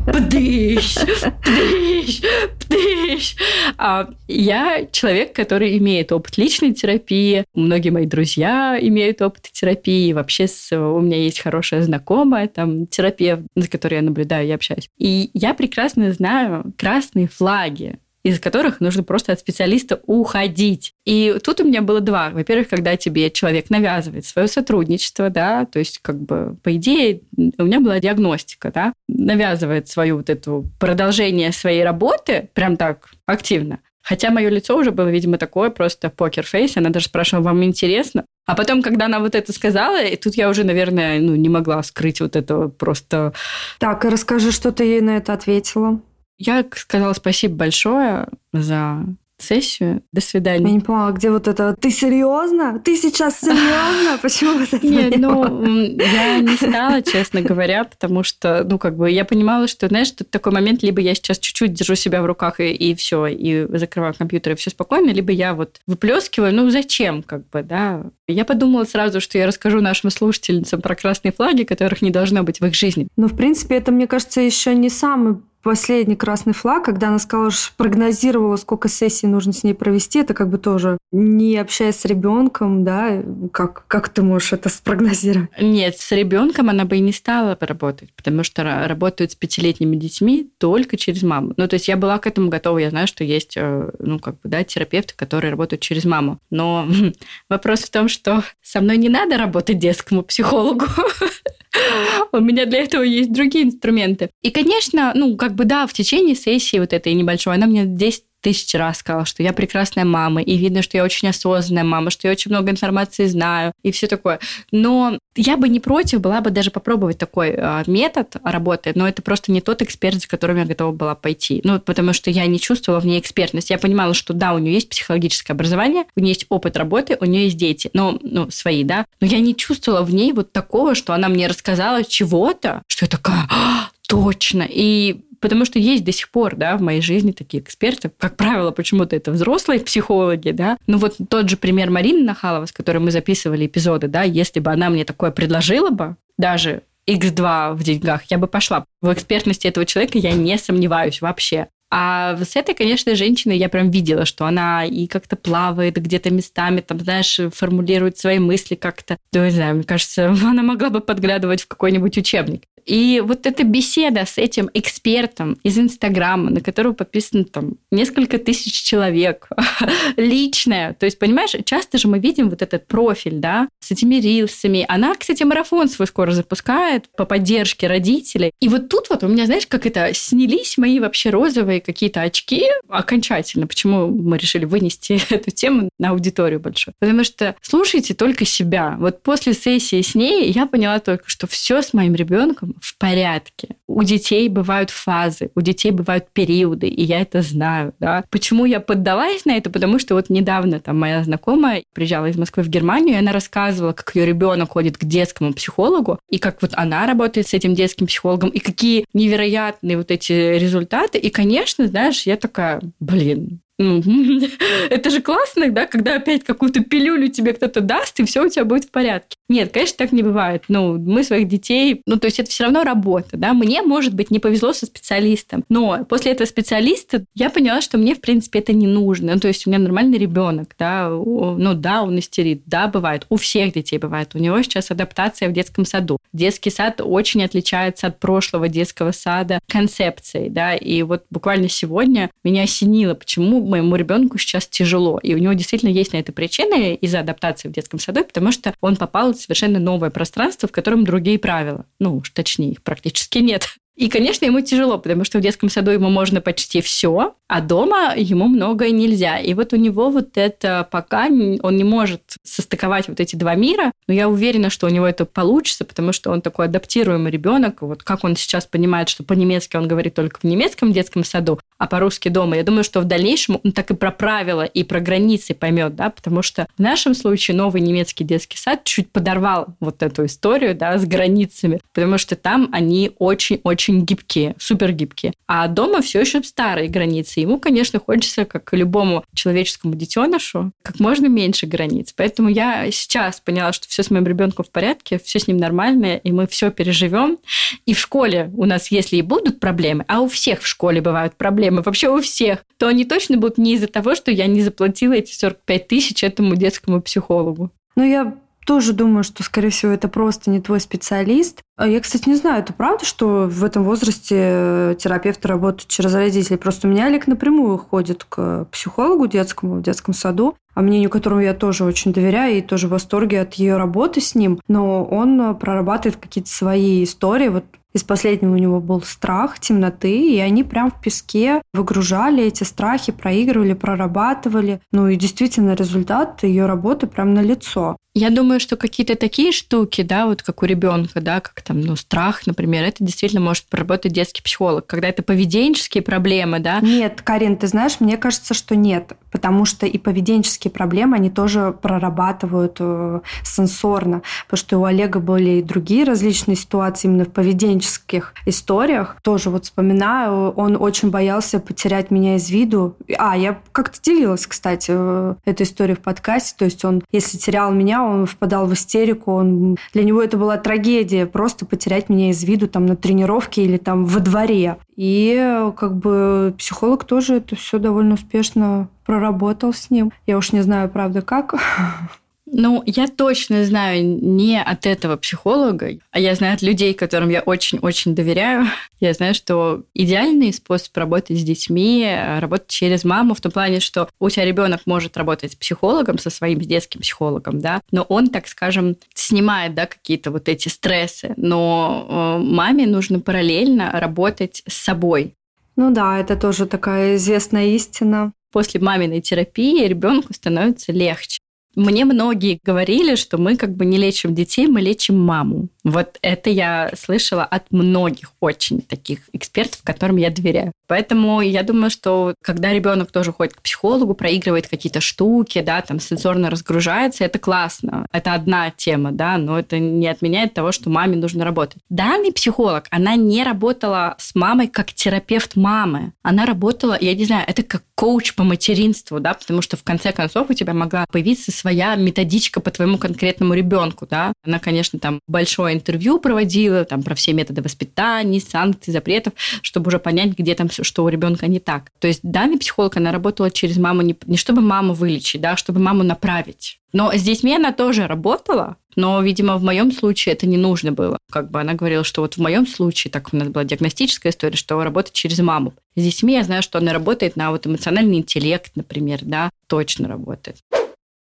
пдыщ, 0.07 0.97
пдыщ, 1.45 2.21
пдыщ. 2.61 3.37
А 3.79 4.11
я 4.27 4.87
человек, 4.91 5.35
который 5.35 5.79
имеет 5.79 6.13
опыт 6.13 6.37
личной 6.37 6.75
терапии, 6.75 7.45
многие 7.55 7.91
мои 7.91 8.07
друзья 8.07 8.79
имеют 8.81 9.23
опыт 9.23 9.49
терапии, 9.51 10.13
вообще 10.13 10.47
с, 10.47 10.77
у 10.77 11.01
меня 11.01 11.17
есть 11.17 11.41
хорошая 11.41 11.83
знакомая, 11.83 12.49
там, 12.49 12.87
терапевт, 12.87 13.43
за 13.57 13.69
которой 13.69 13.95
я 13.95 14.03
наблюдаю 14.03 14.49
и 14.49 14.53
общаюсь. 14.53 14.89
И 14.99 15.31
я 15.33 15.55
прекрасно 15.55 16.13
знаю 16.13 16.73
красные 16.77 17.29
флаги 17.29 17.99
из 18.23 18.41
которых 18.41 18.81
нужно 18.81 19.03
просто 19.03 19.33
от 19.33 19.41
специалиста 19.41 20.01
уходить. 20.07 20.93
И 21.05 21.37
тут 21.43 21.61
у 21.61 21.65
меня 21.65 21.83
было 21.83 22.01
два. 22.01 22.31
Во-первых, 22.31 22.69
когда 22.69 22.97
тебе 22.97 23.31
человек 23.31 23.71
навязывает 23.71 24.27
свое 24.27 24.49
сотрудничество, 24.49 25.31
да, 25.31 25.65
то 25.67 25.79
есть 25.79 25.99
как 25.99 26.21
бы 26.21 26.57
по 26.63 26.75
идее 26.77 27.23
у 27.37 27.65
меня 27.65 27.81
была 27.81 28.01
диагностика, 28.01 28.71
да, 28.73 28.93
навязывает 29.09 29.89
свою 29.89 30.17
вот 30.17 30.31
эту 30.31 30.67
продолжение 30.79 31.53
своей 31.53 31.85
работы 31.85 32.51
прям 32.55 32.77
так 32.77 33.09
активно. 33.27 33.81
Хотя 34.09 34.31
мое 34.31 34.49
лицо 34.49 34.75
уже 34.75 34.91
было, 34.91 35.09
видимо, 35.09 35.37
такое, 35.37 35.69
просто 35.69 36.09
покер-фейс. 36.09 36.79
Она 36.79 36.89
даже 36.89 37.07
спрашивала, 37.07 37.45
вам 37.45 37.63
интересно? 37.63 38.25
А 38.47 38.55
потом, 38.55 38.81
когда 38.81 39.05
она 39.05 39.21
вот 39.21 39.35
это 39.35 39.53
сказала, 39.53 40.03
и 40.03 40.17
тут 40.17 40.35
я 40.35 40.49
уже, 40.49 40.65
наверное, 40.65 41.21
ну, 41.21 41.35
не 41.35 41.51
могла 41.51 41.83
скрыть 41.83 42.23
вот 42.23 42.35
это 42.35 42.69
просто... 42.69 43.35
Так, 43.79 44.07
расскажи, 44.07 44.51
что 44.51 44.73
ты 44.73 44.85
ей 44.85 45.01
на 45.03 45.19
это 45.19 45.35
ответила. 45.35 46.01
Я 46.39 46.65
сказала 46.75 47.13
спасибо 47.13 47.57
большое 47.57 48.29
за 48.53 49.05
сессию. 49.41 50.03
До 50.13 50.21
свидания. 50.21 50.67
Я 50.67 50.73
не 50.73 50.81
поняла, 50.81 51.13
где 51.13 51.31
вот 51.31 51.49
это? 51.49 51.75
Ты 51.81 51.91
серьезно? 51.91 52.81
Ты 52.85 52.97
сейчас 52.97 53.41
серьезно? 53.41 54.19
Почему 54.21 54.59
вот 54.59 54.73
это? 54.73 54.87
Нет, 54.87 55.17
ну, 55.17 55.97
я 55.97 56.41
не 56.41 56.57
стала, 56.57 57.03
честно 57.03 57.41
говоря, 57.41 57.85
потому 57.85 58.23
что, 58.23 58.65
ну, 58.69 58.79
как 58.79 58.97
бы 58.97 59.11
я 59.11 59.25
понимала, 59.25 59.69
что, 59.69 59.89
знаешь, 59.89 60.11
тут 60.11 60.31
такой 60.31 60.53
момент, 60.53 60.83
либо 60.83 61.01
я 61.01 61.15
сейчас 61.15 61.39
чуть-чуть 61.39 61.73
держу 61.73 61.95
себя 61.95 62.23
в 62.23 62.27
руках 62.27 62.61
и, 62.61 62.73
и 62.73 62.95
все, 62.95 63.27
и 63.27 63.67
закрываю 63.77 64.15
компьютер, 64.15 64.53
и 64.53 64.57
все 64.57 64.71
спокойно, 64.71 65.11
либо 65.11 65.33
я 65.33 65.55
вот 65.55 65.81
выплескиваю, 65.87 66.55
ну, 66.55 66.69
зачем, 66.71 67.23
как 67.23 67.49
бы, 67.49 67.63
да. 67.63 68.03
Я 68.27 68.45
подумала 68.45 68.85
сразу, 68.85 69.21
что 69.21 69.39
я 69.39 69.47
расскажу 69.47 69.81
нашим 69.81 70.11
слушательницам 70.11 70.83
про 70.83 70.95
красные 70.97 71.33
флаги, 71.33 71.63
которых 71.63 72.03
не 72.03 72.11
должно 72.11 72.43
быть 72.43 72.61
в 72.61 72.67
их 72.67 72.75
жизни. 72.75 73.09
Ну, 73.17 73.29
в 73.29 73.37
принципе, 73.37 73.77
это, 73.77 73.93
мне 73.93 74.07
кажется, 74.07 74.41
еще 74.41 74.75
не 74.75 74.91
самый 74.91 75.37
последний 75.69 76.17
красный 76.17 76.55
флаг, 76.55 76.87
когда 76.87 77.09
она 77.09 77.19
сказала, 77.19 77.51
что 77.51 77.75
прогнозировала, 77.77 78.57
сколько 78.57 78.89
сессий 78.89 79.27
нужно 79.27 79.53
с 79.53 79.65
ней 79.65 79.75
провести, 79.75 80.21
это 80.21 80.33
как 80.33 80.49
бы 80.49 80.57
тоже 80.57 80.97
не 81.13 81.59
общаясь 81.59 81.97
с 81.97 82.07
ребенком, 82.07 82.85
да, 82.85 83.23
как, 83.53 83.87
как 83.87 84.09
ты 84.09 84.23
можешь 84.23 84.55
это 84.55 84.71
спрогнозировать? 84.71 85.51
Нет, 85.61 85.99
с 85.99 86.11
ребенком 86.13 86.71
она 86.71 86.87
бы 86.87 86.97
и 86.97 87.01
не 87.01 87.13
стала 87.13 87.55
работать, 87.61 88.15
потому 88.15 88.45
что 88.45 88.65
работают 88.89 89.33
с 89.33 89.35
пятилетними 89.35 89.95
детьми 89.95 90.49
только 90.57 90.97
через 90.97 91.23
маму. 91.23 91.53
Ну, 91.59 91.69
то 91.69 91.75
есть 91.75 91.87
я 91.87 91.99
была 91.99 92.19
к 92.19 92.27
этому 92.27 92.49
готова, 92.49 92.79
я 92.79 92.89
знаю, 92.89 93.07
что 93.07 93.23
есть, 93.23 93.59
э, 93.59 93.91
ну, 93.99 94.19
как 94.19 94.41
бы, 94.41 94.49
да, 94.49 94.65
терапевты, 94.65 95.13
которые 95.17 95.51
работают 95.51 95.83
через 95.83 96.07
маму. 96.07 96.39
Но 96.49 96.89
вопрос 97.51 97.81
в 97.81 97.91
том, 97.91 98.09
что 98.09 98.43
со 98.63 98.81
мной 98.81 98.97
не 98.97 99.11
надо 99.11 99.37
работать 99.37 99.79
детскому 99.79 100.23
психологу. 100.23 100.87
У 102.33 102.41
меня 102.41 102.67
для 102.67 102.81
этого 102.81 103.03
есть 103.03 103.33
другие 103.33 103.65
инструменты. 103.65 104.31
И, 104.43 104.51
конечно, 104.51 105.13
ну, 105.15 105.37
как 105.37 105.55
бы 105.55 105.65
да, 105.65 105.87
в 105.87 105.93
течение 105.93 106.35
сессии 106.35 106.79
вот 106.79 106.93
этой 106.93 107.15
небольшой, 107.15 107.55
она 107.55 107.67
мне 107.67 107.85
10 107.85 108.25
тысячи 108.41 108.77
раз 108.77 108.99
сказала, 108.99 109.25
что 109.25 109.43
я 109.43 109.53
прекрасная 109.53 110.05
мама, 110.05 110.43
и 110.43 110.57
видно, 110.57 110.83
что 110.83 110.97
я 110.97 111.05
очень 111.05 111.29
осознанная 111.29 111.85
мама, 111.85 112.11
что 112.11 112.29
я 112.29 112.33
очень 112.33 112.51
много 112.51 112.71
информации 112.71 113.27
знаю, 113.27 113.73
и 113.83 113.91
все 113.91 114.07
такое. 114.07 114.39
Но 114.71 115.19
я 115.35 115.57
бы 115.57 115.69
не 115.69 115.81
против 115.81 116.21
была 116.21 116.41
бы 116.41 116.51
даже 116.51 116.71
попробовать 116.71 117.19
такой 117.19 117.51
э, 117.51 117.85
метод 117.87 118.37
работы, 118.43 118.93
но 118.95 119.09
это 119.09 119.23
просто 119.23 119.53
не 119.53 119.61
тот 119.61 119.83
эксперт, 119.83 120.21
за 120.21 120.29
которым 120.29 120.59
я 120.59 120.65
готова 120.65 120.93
была 120.93 121.15
пойти. 121.15 121.61
Ну, 121.65 121.81
потому 121.81 122.13
что 122.13 122.31
я 122.31 122.47
не 122.47 122.61
чувствовала 122.61 123.01
в 123.01 123.07
ней 123.07 123.19
экспертность. 123.19 123.71
Я 123.71 123.79
понимала, 123.79 124.15
что 124.15 124.33
да, 124.33 124.55
у 124.55 124.59
нее 124.59 124.75
есть 124.75 124.89
психологическое 124.89 125.53
образование, 125.53 126.05
у 126.17 126.21
нее 126.21 126.31
есть 126.31 126.47
опыт 126.49 126.77
работы, 126.77 127.17
у 127.21 127.25
нее 127.25 127.45
есть 127.45 127.57
дети, 127.57 127.91
но, 127.93 128.19
ну, 128.23 128.51
свои, 128.51 128.85
да, 128.85 129.07
но 129.21 129.27
я 129.27 129.41
не 129.41 129.55
чувствовала 129.55 130.03
в 130.03 130.13
ней 130.13 130.33
вот 130.33 130.53
такого, 130.53 130.95
что 130.95 131.13
она 131.13 131.29
мне 131.29 131.47
рассказала 131.47 132.05
чего-то, 132.05 132.83
что 132.87 133.05
я 133.05 133.09
такая, 133.09 133.47
а, 133.51 133.91
точно. 134.09 134.67
И 134.69 135.21
потому 135.41 135.65
что 135.65 135.79
есть 135.79 136.05
до 136.05 136.13
сих 136.13 136.31
пор, 136.31 136.57
да, 136.57 136.77
в 136.77 136.83
моей 136.83 137.01
жизни 137.01 137.33
такие 137.33 137.63
эксперты. 137.63 138.11
Как 138.17 138.37
правило, 138.37 138.71
почему-то 138.71 139.17
это 139.17 139.31
взрослые 139.31 139.81
психологи, 139.81 140.51
да. 140.51 140.79
Ну 140.87 140.99
вот 140.99 141.17
тот 141.29 141.49
же 141.49 141.57
пример 141.57 141.91
Марины 141.91 142.23
Нахалова, 142.23 142.67
с 142.67 142.73
которой 142.73 142.99
мы 142.99 143.11
записывали 143.11 143.67
эпизоды, 143.67 144.09
да, 144.09 144.23
если 144.23 144.61
бы 144.61 144.71
она 144.71 144.91
мне 144.91 145.05
такое 145.05 145.31
предложила 145.31 145.91
бы, 145.91 146.17
даже 146.37 146.83
X2 147.09 147.75
в 147.75 147.83
деньгах, 147.83 148.25
я 148.31 148.39
бы 148.39 148.47
пошла. 148.47 148.85
В 149.01 149.13
экспертности 149.13 149.67
этого 149.67 149.87
человека 149.87 150.19
я 150.19 150.33
не 150.33 150.59
сомневаюсь 150.59 151.21
вообще. 151.21 151.69
А 151.91 152.37
с 152.37 152.55
этой, 152.55 152.75
конечно, 152.75 153.15
женщиной 153.15 153.57
я 153.57 153.71
прям 153.71 153.91
видела, 153.91 154.27
что 154.27 154.45
она 154.45 154.85
и 154.85 155.07
как-то 155.07 155.37
плавает 155.37 155.97
где-то 155.97 156.31
местами, 156.31 156.83
там, 156.83 157.01
знаешь, 157.01 157.41
формулирует 157.55 158.19
свои 158.19 158.39
мысли 158.39 158.75
как-то. 158.75 159.17
Ну, 159.33 159.45
не 159.45 159.51
знаю, 159.51 159.77
мне 159.77 159.85
кажется, 159.85 160.29
она 160.45 160.63
могла 160.63 160.91
бы 160.91 161.01
подглядывать 161.01 161.63
в 161.63 161.69
какой-нибудь 161.69 162.19
учебник. 162.19 162.65
И 162.89 163.23
вот 163.25 163.47
эта 163.47 163.65
беседа 163.65 164.25
с 164.25 164.39
этим 164.39 164.71
экспертом 164.73 165.59
из 165.63 165.79
Инстаграма, 165.79 166.51
на 166.51 166.63
которого 166.63 166.95
подписано 166.95 167.45
там 167.45 167.75
несколько 167.91 168.39
тысяч 168.39 168.83
человек, 168.83 169.49
личная. 170.17 170.95
То 170.95 171.05
есть, 171.05 171.19
понимаешь, 171.19 171.55
часто 171.67 171.99
же 171.99 172.09
мы 172.09 172.19
видим 172.19 172.49
вот 172.49 172.63
этот 172.63 172.87
профиль, 172.87 173.35
да, 173.35 173.69
с 173.79 173.91
этими 173.91 174.17
рилсами. 174.17 174.87
Она, 174.89 175.15
кстати, 175.15 175.43
марафон 175.43 175.91
свой 175.91 176.07
скоро 176.07 176.33
запускает 176.33 177.11
по 177.15 177.27
поддержке 177.27 177.87
родителей. 177.89 178.53
И 178.59 178.69
вот 178.69 178.89
тут 178.89 179.11
вот 179.11 179.23
у 179.23 179.29
меня, 179.29 179.45
знаешь, 179.45 179.67
как 179.67 179.85
это, 179.85 180.15
снялись 180.15 180.79
мои 180.79 180.99
вообще 180.99 181.29
розовые 181.29 181.83
какие-то 181.83 182.23
очки 182.23 182.65
окончательно. 182.89 183.67
Почему 183.67 184.09
мы 184.09 184.39
решили 184.39 184.65
вынести 184.65 185.21
эту 185.31 185.51
тему 185.51 185.91
на 185.99 186.11
аудиторию 186.11 186.59
большую? 186.59 186.95
Потому 186.99 187.23
что 187.25 187.55
слушайте 187.61 188.15
только 188.15 188.47
себя. 188.47 188.97
Вот 188.99 189.23
после 189.23 189.53
сессии 189.53 190.01
с 190.01 190.15
ней 190.15 190.51
я 190.51 190.65
поняла 190.65 191.01
только, 191.01 191.25
что 191.27 191.47
все 191.47 191.83
с 191.83 191.93
моим 191.93 192.15
ребенком 192.15 192.78
в 192.81 192.97
порядке. 192.99 193.77
У 193.87 194.03
детей 194.03 194.49
бывают 194.49 194.91
фазы, 194.91 195.51
у 195.55 195.61
детей 195.61 195.91
бывают 195.91 196.29
периоды, 196.33 196.89
и 196.89 197.03
я 197.03 197.21
это 197.21 197.43
знаю, 197.43 197.95
да. 197.99 198.25
Почему 198.31 198.65
я 198.65 198.81
поддалась 198.81 199.45
на 199.45 199.57
это? 199.57 199.71
Потому 199.71 199.99
что 199.99 200.15
вот 200.15 200.31
недавно 200.31 200.81
там 200.81 200.99
моя 200.99 201.23
знакомая 201.25 201.83
приезжала 201.95 202.27
из 202.27 202.37
Москвы 202.37 202.63
в 202.63 202.69
Германию, 202.69 203.15
и 203.15 203.19
она 203.19 203.33
рассказывала, 203.33 203.93
как 203.93 204.15
ее 204.15 204.27
ребенок 204.27 204.71
ходит 204.71 204.99
к 204.99 205.05
детскому 205.05 205.53
психологу, 205.53 206.19
и 206.29 206.39
как 206.39 206.63
вот 206.63 206.73
она 206.75 207.07
работает 207.07 207.49
с 207.49 207.55
этим 207.55 207.75
детским 207.75 208.07
психологом, 208.07 208.51
и 208.51 208.59
какие 208.59 209.05
невероятные 209.13 209.97
вот 209.97 210.11
эти 210.11 210.33
результаты. 210.59 211.19
И, 211.19 211.31
конечно, 211.31 211.87
знаешь, 211.87 212.23
я 212.23 212.37
такая, 212.37 212.81
блин, 213.01 213.61
это 214.91 215.11
же 215.11 215.21
классно, 215.21 215.71
да, 215.71 215.87
когда 215.87 216.17
опять 216.17 216.43
какую-то 216.43 216.81
пилюлю 216.81 217.29
тебе 217.29 217.53
кто-то 217.53 217.81
даст, 217.81 218.19
и 218.19 218.25
все 218.25 218.45
у 218.45 218.49
тебя 218.49 218.65
будет 218.65 218.87
в 218.87 218.91
порядке. 218.91 219.37
Нет, 219.49 219.73
конечно, 219.73 219.97
так 219.99 220.11
не 220.11 220.23
бывает. 220.23 220.65
Ну, 220.69 220.99
мы 220.99 221.23
своих 221.23 221.47
детей, 221.47 222.03
ну, 222.05 222.19
то 222.19 222.27
есть 222.27 222.41
это 222.41 222.51
все 222.51 222.65
равно 222.65 222.83
работа, 222.83 223.37
да. 223.37 223.55
Мне, 223.55 223.83
может 223.83 224.15
быть, 224.15 224.33
не 224.33 224.41
повезло 224.41 224.73
со 224.73 224.87
специалистом, 224.87 225.65
но 225.69 226.05
после 226.05 226.33
этого 226.33 226.47
специалиста 226.47 227.25
я 227.37 227.51
поняла, 227.51 227.81
что 227.81 227.99
мне, 227.99 228.17
в 228.17 228.21
принципе, 228.21 228.59
это 228.59 228.73
не 228.73 228.89
нужно. 228.89 229.35
Ну, 229.35 229.41
то 229.41 229.49
есть 229.49 229.67
у 229.67 229.71
меня 229.71 229.79
нормальный 229.79 230.19
ребенок, 230.19 230.75
да, 230.77 231.09
ну, 231.09 231.75
да, 231.75 232.03
он 232.03 232.19
истерит, 232.19 232.63
да, 232.67 232.89
бывает. 232.89 233.27
У 233.29 233.37
всех 233.37 233.75
детей 233.75 233.99
бывает. 233.99 234.35
У 234.35 234.39
него 234.39 234.61
сейчас 234.63 234.91
адаптация 234.91 235.49
в 235.49 235.53
детском 235.53 235.85
саду. 235.85 236.19
Детский 236.33 236.71
сад 236.71 237.01
очень 237.03 237.45
отличается 237.45 238.09
от 238.09 238.19
прошлого 238.19 238.69
детского 238.69 239.13
сада 239.13 239.61
концепцией, 239.69 240.49
да, 240.51 240.75
и 240.75 241.03
вот 241.03 241.25
буквально 241.31 241.69
сегодня 241.69 242.31
меня 242.43 242.65
осенило, 242.65 243.15
почему 243.15 243.68
моему 243.69 243.97
ребенку 243.97 244.39
сейчас 244.39 244.67
тяжело. 244.67 245.19
И 245.23 245.35
у 245.35 245.39
него 245.39 245.53
действительно 245.53 245.91
есть 245.91 246.13
на 246.13 246.19
это 246.19 246.33
причины 246.33 246.95
из-за 246.95 247.21
адаптации 247.21 247.69
в 247.69 247.73
детском 247.73 247.99
саду, 247.99 248.25
потому 248.25 248.53
что 248.53 248.75
он 248.81 248.97
попал 248.97 249.33
в 249.33 249.41
совершенно 249.41 249.79
новое 249.79 250.11
пространство, 250.11 250.69
в 250.69 250.73
котором 250.73 251.05
другие 251.05 251.39
правила. 251.39 251.87
Ну, 251.99 252.17
уж 252.17 252.31
точнее, 252.31 252.73
их 252.73 252.83
практически 252.83 253.39
нет. 253.39 253.77
И, 253.99 254.09
конечно, 254.09 254.45
ему 254.45 254.61
тяжело, 254.61 254.97
потому 254.97 255.25
что 255.25 255.39
в 255.39 255.41
детском 255.41 255.69
саду 255.69 255.91
ему 255.91 256.09
можно 256.09 256.41
почти 256.41 256.81
все, 256.81 257.35
а 257.49 257.61
дома 257.61 258.15
ему 258.15 258.47
многое 258.47 258.93
нельзя. 258.93 259.41
И 259.41 259.55
вот 259.55 259.73
у 259.73 259.77
него 259.77 260.11
вот 260.11 260.37
это 260.37 260.87
пока 260.89 261.27
он 261.27 261.77
не 261.77 261.83
может 261.83 262.37
состыковать 262.45 263.09
вот 263.09 263.19
эти 263.19 263.35
два 263.35 263.57
мира, 263.57 263.91
но 264.07 264.15
я 264.15 264.29
уверена, 264.29 264.71
что 264.71 264.87
у 264.87 264.91
него 264.91 265.05
это 265.05 265.25
получится, 265.25 265.85
потому 265.85 266.13
что 266.13 266.31
он 266.31 266.43
такой 266.43 266.67
адаптируемый 266.67 267.33
ребенок. 267.33 267.83
Вот 267.83 268.05
как 268.05 268.23
он 268.23 268.37
сейчас 268.37 268.67
понимает, 268.67 269.09
что 269.09 269.25
по-немецки 269.25 269.77
он 269.77 269.89
говорит 269.89 270.15
только 270.15 270.39
в 270.39 270.45
немецком 270.45 270.93
детском 270.93 271.25
саду, 271.25 271.59
а 271.79 271.89
по-русски 271.89 272.29
дома. 272.29 272.57
Я 272.57 272.63
думаю, 272.63 272.85
что 272.85 273.01
в 273.01 273.05
дальнейшем 273.05 273.61
он 273.65 273.73
так 273.73 273.91
и 273.91 273.95
про 273.95 274.13
правила, 274.13 274.63
и 274.63 274.85
про 274.85 275.01
границы 275.01 275.55
поймет, 275.55 275.97
да, 275.97 276.11
потому 276.11 276.43
что 276.43 276.69
в 276.77 276.81
нашем 276.81 277.15
случае 277.15 277.57
новый 277.57 277.81
немецкий 277.81 278.23
детский 278.23 278.59
сад 278.59 278.85
чуть 278.85 279.11
подорвал 279.11 279.75
вот 279.81 280.05
эту 280.05 280.27
историю, 280.27 280.77
да, 280.77 280.99
с 280.99 281.05
границами, 281.05 281.81
потому 281.93 282.17
что 282.19 282.37
там 282.37 282.69
они 282.73 283.11
очень-очень 283.19 283.88
гибкие, 283.93 284.55
супер 284.59 284.93
гибкие. 284.93 285.33
А 285.47 285.69
дома 285.69 286.03
все 286.03 286.21
еще 286.21 286.43
старые 286.43 286.89
границы. 286.89 287.41
Ему, 287.41 287.59
конечно, 287.59 287.99
хочется, 288.01 288.45
как 288.45 288.73
и 288.73 288.77
любому 288.77 289.25
человеческому 289.35 289.95
детенышу, 289.95 290.73
как 290.83 291.01
можно 291.01 291.27
меньше 291.27 291.67
границ. 291.67 292.13
Поэтому 292.17 292.49
я 292.49 292.91
сейчас 292.91 293.41
поняла, 293.41 293.73
что 293.73 293.89
все 293.89 294.03
с 294.03 294.11
моим 294.11 294.27
ребенком 294.27 294.65
в 294.65 294.71
порядке, 294.71 295.19
все 295.19 295.39
с 295.39 295.47
ним 295.47 295.57
нормально, 295.57 296.17
и 296.17 296.33
мы 296.33 296.47
все 296.47 296.71
переживем. 296.71 297.39
И 297.87 297.95
в 297.95 297.99
школе 297.99 298.51
у 298.57 298.65
нас, 298.65 298.91
если 298.91 299.17
и 299.17 299.23
будут 299.23 299.61
проблемы, 299.61 300.05
а 300.09 300.21
у 300.21 300.29
всех 300.29 300.63
в 300.63 300.67
школе 300.67 301.01
бывают 301.01 301.37
проблемы, 301.37 301.83
вообще 301.83 302.09
у 302.09 302.21
всех, 302.21 302.65
то 302.77 302.89
они 302.89 303.05
точно 303.05 303.37
будут 303.37 303.59
не 303.59 303.75
из-за 303.75 303.89
того, 303.89 304.15
что 304.15 304.31
я 304.31 304.47
не 304.47 304.63
заплатила 304.63 305.15
эти 305.15 305.33
45 305.33 305.89
тысяч 305.89 306.25
этому 306.25 306.57
детскому 306.57 307.01
психологу. 307.01 307.71
Ну, 307.97 308.05
я 308.05 308.39
тоже 308.69 308.93
думаю, 308.93 309.25
что, 309.25 309.43
скорее 309.43 309.71
всего, 309.71 309.93
это 309.93 310.09
просто 310.09 310.51
не 310.51 310.61
твой 310.61 310.79
специалист. 310.79 311.63
А 311.79 311.89
я, 311.89 312.01
кстати, 312.01 312.29
не 312.29 312.35
знаю, 312.35 312.61
это 312.61 312.75
правда, 312.75 313.07
что 313.07 313.49
в 313.49 313.65
этом 313.65 313.83
возрасте 313.83 314.95
терапевты 315.01 315.49
работают 315.49 315.89
через 315.89 316.13
родителей? 316.13 316.59
Просто 316.59 316.87
у 316.87 316.91
меня 316.91 317.07
Олег 317.07 317.27
напрямую 317.27 317.79
ходит 317.79 318.25
к 318.25 318.67
психологу 318.71 319.27
детскому 319.27 319.77
в 319.77 319.83
детском 319.83 320.13
саду, 320.13 320.55
а 320.75 320.83
мнению 320.83 321.09
которому 321.09 321.41
я 321.41 321.55
тоже 321.55 321.85
очень 321.85 322.13
доверяю 322.13 322.59
и 322.59 322.61
тоже 322.61 322.89
в 322.89 322.91
восторге 322.91 323.41
от 323.41 323.55
ее 323.55 323.79
работы 323.79 324.21
с 324.21 324.35
ним, 324.35 324.61
но 324.69 325.03
он 325.03 325.57
прорабатывает 325.57 326.21
какие-то 326.21 326.51
свои 326.51 327.05
истории. 327.05 327.49
Вот 327.49 327.65
из 327.95 328.05
последнего 328.05 328.53
у 328.53 328.59
него 328.59 328.81
был 328.81 329.01
страх 329.03 329.59
темноты, 329.59 330.15
и 330.15 330.39
они 330.39 330.63
прям 330.63 330.91
в 330.91 331.01
песке 331.01 331.63
выгружали 331.73 332.45
эти 332.45 332.65
страхи, 332.65 333.13
проигрывали, 333.13 333.73
прорабатывали. 333.73 334.81
Ну 334.93 335.09
и 335.09 335.17
действительно 335.17 335.73
результат 335.73 336.43
ее 336.43 336.67
работы 336.67 337.07
прям 337.07 337.33
на 337.33 337.41
лицо. 337.41 337.97
Я 338.15 338.31
думаю, 338.31 338.59
что 338.59 338.77
какие-то 338.77 339.17
такие 339.17 339.53
штуки, 339.53 340.03
да, 340.03 340.27
вот 340.27 340.43
как 340.43 340.63
у 340.63 340.67
ребенка, 340.67 341.21
да, 341.21 341.41
как 341.41 341.61
там, 341.63 341.81
ну, 341.81 341.95
страх, 341.95 342.47
например, 342.47 342.85
это 342.85 343.05
действительно 343.05 343.41
может 343.41 343.67
проработать 343.67 344.13
детский 344.13 344.43
психолог. 344.43 344.87
Когда 344.87 345.09
это 345.09 345.23
поведенческие 345.23 346.03
проблемы, 346.03 346.59
да? 346.59 346.81
Нет, 346.81 347.23
Карин, 347.23 347.57
ты 347.57 347.69
знаешь, 347.69 348.01
мне 348.01 348.17
кажется, 348.17 348.55
что 348.55 348.75
нет, 348.75 349.13
потому 349.31 349.65
что 349.65 349.87
и 349.87 349.99
поведенческие 349.99 350.73
проблемы, 350.73 351.17
они 351.17 351.31
тоже 351.31 351.77
прорабатывают 351.81 352.79
э, 352.81 353.21
сенсорно, 353.45 354.23
потому 354.47 354.59
что 354.59 354.79
у 354.79 354.85
Олега 354.85 355.21
были 355.21 355.59
и 355.59 355.63
другие 355.63 356.05
различные 356.05 356.57
ситуации 356.57 357.09
именно 357.09 357.25
в 357.25 357.33
поведенческих 357.33 358.35
историях. 358.47 359.17
Тоже 359.23 359.51
вот 359.51 359.67
вспоминаю, 359.67 360.51
он 360.51 360.77
очень 360.81 361.11
боялся 361.11 361.61
потерять 361.61 362.11
меня 362.11 362.37
из 362.37 362.51
виду. 362.51 362.97
А, 363.17 363.37
я 363.37 363.61
как-то 363.71 364.01
делилась, 364.03 364.47
кстати, 364.47 364.91
э, 364.93 365.35
этой 365.45 365.63
историей 365.63 365.97
в 365.97 366.01
подкасте, 366.01 366.55
то 366.59 366.65
есть 366.65 366.85
он, 366.85 367.03
если 367.13 367.39
терял 367.39 367.71
меня, 367.73 368.08
он 368.09 368.27
впадал 368.27 368.67
в 368.67 368.73
истерику, 368.73 369.33
он... 369.33 369.77
для 369.93 370.05
него 370.05 370.23
это 370.23 370.37
была 370.37 370.57
трагедия, 370.57 371.27
просто 371.27 371.67
потерять 371.67 372.09
меня 372.09 372.31
из 372.31 372.43
виду 372.45 372.69
там 372.69 372.87
на 372.87 372.97
тренировке 372.97 373.65
или 373.65 373.77
там 373.77 374.05
во 374.05 374.21
дворе. 374.21 374.77
И 374.97 375.71
как 375.77 375.97
бы 375.97 376.55
психолог 376.59 377.05
тоже 377.05 377.37
это 377.37 377.57
все 377.57 377.79
довольно 377.79 378.15
успешно 378.15 378.89
проработал 379.05 379.73
с 379.73 379.91
ним. 379.91 380.13
Я 380.27 380.37
уж 380.39 380.53
не 380.53 380.61
знаю, 380.61 380.89
правда, 380.89 381.23
как. 381.23 381.55
Ну, 382.53 382.83
я 382.87 383.09
точно 383.09 383.65
знаю 383.65 384.05
не 384.05 384.61
от 384.61 384.87
этого 384.87 385.17
психолога, 385.17 385.91
а 386.11 386.19
я 386.19 386.35
знаю 386.35 386.55
от 386.55 386.63
людей, 386.63 386.95
которым 386.95 387.29
я 387.29 387.41
очень-очень 387.41 388.15
доверяю. 388.15 388.67
Я 389.01 389.13
знаю, 389.13 389.33
что 389.33 389.85
идеальный 389.95 390.53
способ 390.53 390.97
работать 390.97 391.39
с 391.39 391.45
детьми– 391.45 392.05
работать 392.41 392.67
через 392.67 393.05
маму, 393.05 393.35
в 393.35 393.41
том 393.41 393.53
плане, 393.53 393.79
что 393.79 394.09
у 394.19 394.29
тебя 394.29 394.45
ребенок 394.45 394.81
может 394.87 395.17
работать 395.17 395.53
с 395.53 395.55
психологом, 395.55 396.19
со 396.19 396.31
своим 396.31 396.59
детским 396.59 397.01
психологом, 397.01 397.61
да, 397.61 397.81
но 397.93 398.03
он, 398.03 398.29
так 398.29 398.49
скажем, 398.49 398.97
снимает, 399.15 399.75
да, 399.75 399.87
какие-то 399.87 400.33
вот 400.33 400.49
эти 400.49 400.69
стрессы, 400.69 401.33
но 401.37 402.39
э, 402.41 402.43
маме 402.43 402.89
нужно 402.89 403.21
параллельно 403.21 403.93
работать 403.93 404.63
с 404.67 404.75
собой, 404.75 405.35
Ну 405.77 405.93
да, 405.93 406.19
это 406.19 406.35
тоже 406.35 406.67
такая 406.67 407.15
известная 407.15 407.67
истина. 407.67 408.33
После 408.51 408.81
маминой 408.81 409.21
терапии 409.21 409.87
ребенку 409.87 410.33
становится 410.33 410.91
легче. 410.91 411.39
Мне 411.79 412.05
многие 412.05 412.59
говорили, 412.61 413.15
что 413.15 413.39
мы 413.39 413.57
как 413.57 413.77
бы 413.77 413.85
не 413.87 413.99
лечим 413.99 414.35
детей, 414.35 414.67
мы 414.67 414.81
лечим 414.81 415.17
маму. 415.17 415.69
Вот 415.85 416.19
это 416.23 416.51
я 416.51 416.91
слышала 416.97 417.45
от 417.45 417.71
многих 417.71 418.33
очень 418.41 418.81
таких 418.81 419.31
экспертов, 419.33 419.83
которым 419.85 420.17
я 420.17 420.31
доверяю. 420.31 420.73
Поэтому 420.89 421.41
я 421.41 421.63
думаю, 421.63 421.91
что 421.91 422.35
когда 422.43 422.73
ребенок 422.73 423.13
тоже 423.13 423.33
ходит 423.33 423.55
к 423.55 423.63
психологу, 423.63 424.15
проигрывает 424.15 424.67
какие-то 424.67 425.01
штуки, 425.01 425.61
да, 425.61 425.81
там 425.83 426.01
сенсорно 426.01 426.51
разгружается, 426.51 427.25
это 427.25 427.39
классно. 427.39 428.07
Это 428.13 428.35
одна 428.35 428.71
тема, 428.71 429.13
да, 429.13 429.37
но 429.39 429.59
это 429.59 429.79
не 429.79 430.09
отменяет 430.09 430.55
того, 430.55 430.73
что 430.73 430.91
маме 430.91 431.17
нужно 431.17 431.45
работать. 431.45 431.83
Данный 431.91 432.33
психолог, 432.33 432.87
она 432.91 433.17
не 433.17 433.45
работала 433.45 434.17
с 434.19 434.35
мамой 434.35 434.69
как 434.69 434.93
терапевт 434.93 435.57
мамы. 435.57 436.13
Она 436.23 436.47
работала, 436.47 436.97
я 437.01 437.15
не 437.15 437.25
знаю, 437.25 437.45
это 437.47 437.63
как 437.63 437.83
коуч 437.95 438.35
по 438.35 438.45
материнству, 438.45 439.19
да, 439.19 439.35
потому 439.35 439.61
что 439.61 439.77
в 439.77 439.83
конце 439.83 440.13
концов 440.13 440.51
у 440.51 440.55
тебя 440.55 440.73
могла 440.73 441.05
появиться 441.11 441.51
своя 441.51 441.97
методичка 441.97 442.61
по 442.61 442.71
твоему 442.71 442.97
конкретному 442.97 443.55
ребенку, 443.55 444.07
да. 444.09 444.33
Она, 444.47 444.61
конечно, 444.61 445.01
там 445.01 445.19
большое 445.27 445.75
интервью 445.75 446.21
проводила, 446.21 446.85
там 446.85 447.03
про 447.03 447.17
все 447.17 447.33
методы 447.33 447.61
воспитания, 447.61 448.41
санкций, 448.41 448.93
запретов, 448.93 449.33
чтобы 449.63 449.89
уже 449.89 449.99
понять, 449.99 450.39
где 450.39 450.55
там 450.55 450.69
что 450.85 451.05
у 451.05 451.09
ребенка 451.09 451.47
не 451.47 451.61
так. 451.61 451.91
То 451.99 452.09
есть 452.09 452.21
данный 452.23 452.59
психолог, 452.59 452.97
она 452.97 453.13
работала 453.13 453.51
через 453.51 453.77
маму 453.77 454.03
не, 454.03 454.17
не 454.27 454.37
чтобы 454.37 454.61
маму 454.61 454.95
вылечить, 454.95 455.41
да, 455.41 455.53
а 455.53 455.57
чтобы 455.57 455.81
маму 455.81 456.03
направить. 456.03 456.79
Но 456.93 457.13
с 457.13 457.23
детьми 457.23 457.55
она 457.55 457.73
тоже 457.73 458.07
работала, 458.07 458.77
но, 458.97 459.21
видимо, 459.21 459.59
в 459.59 459.63
моем 459.63 459.93
случае 459.93 460.35
это 460.35 460.47
не 460.47 460.57
нужно 460.57 460.93
было. 460.93 461.19
Как 461.31 461.51
бы 461.51 461.61
она 461.61 461.75
говорила, 461.75 462.03
что 462.03 462.23
вот 462.23 462.35
в 462.35 462.41
моем 462.41 462.67
случае, 462.67 463.11
так 463.11 463.29
у 463.33 463.37
нас 463.37 463.49
была 463.49 463.65
диагностическая 463.65 464.33
история, 464.33 464.57
что 464.57 464.83
работать 464.83 465.13
через 465.13 465.39
маму. 465.39 465.75
С 465.97 466.03
детьми 466.03 466.35
я 466.35 466.43
знаю, 466.43 466.63
что 466.63 466.79
она 466.79 466.93
работает 466.93 467.37
на 467.37 467.51
вот 467.51 467.67
эмоциональный 467.67 468.17
интеллект, 468.17 468.73
например, 468.75 469.21
да, 469.23 469.51
точно 469.67 470.09
работает. 470.09 470.57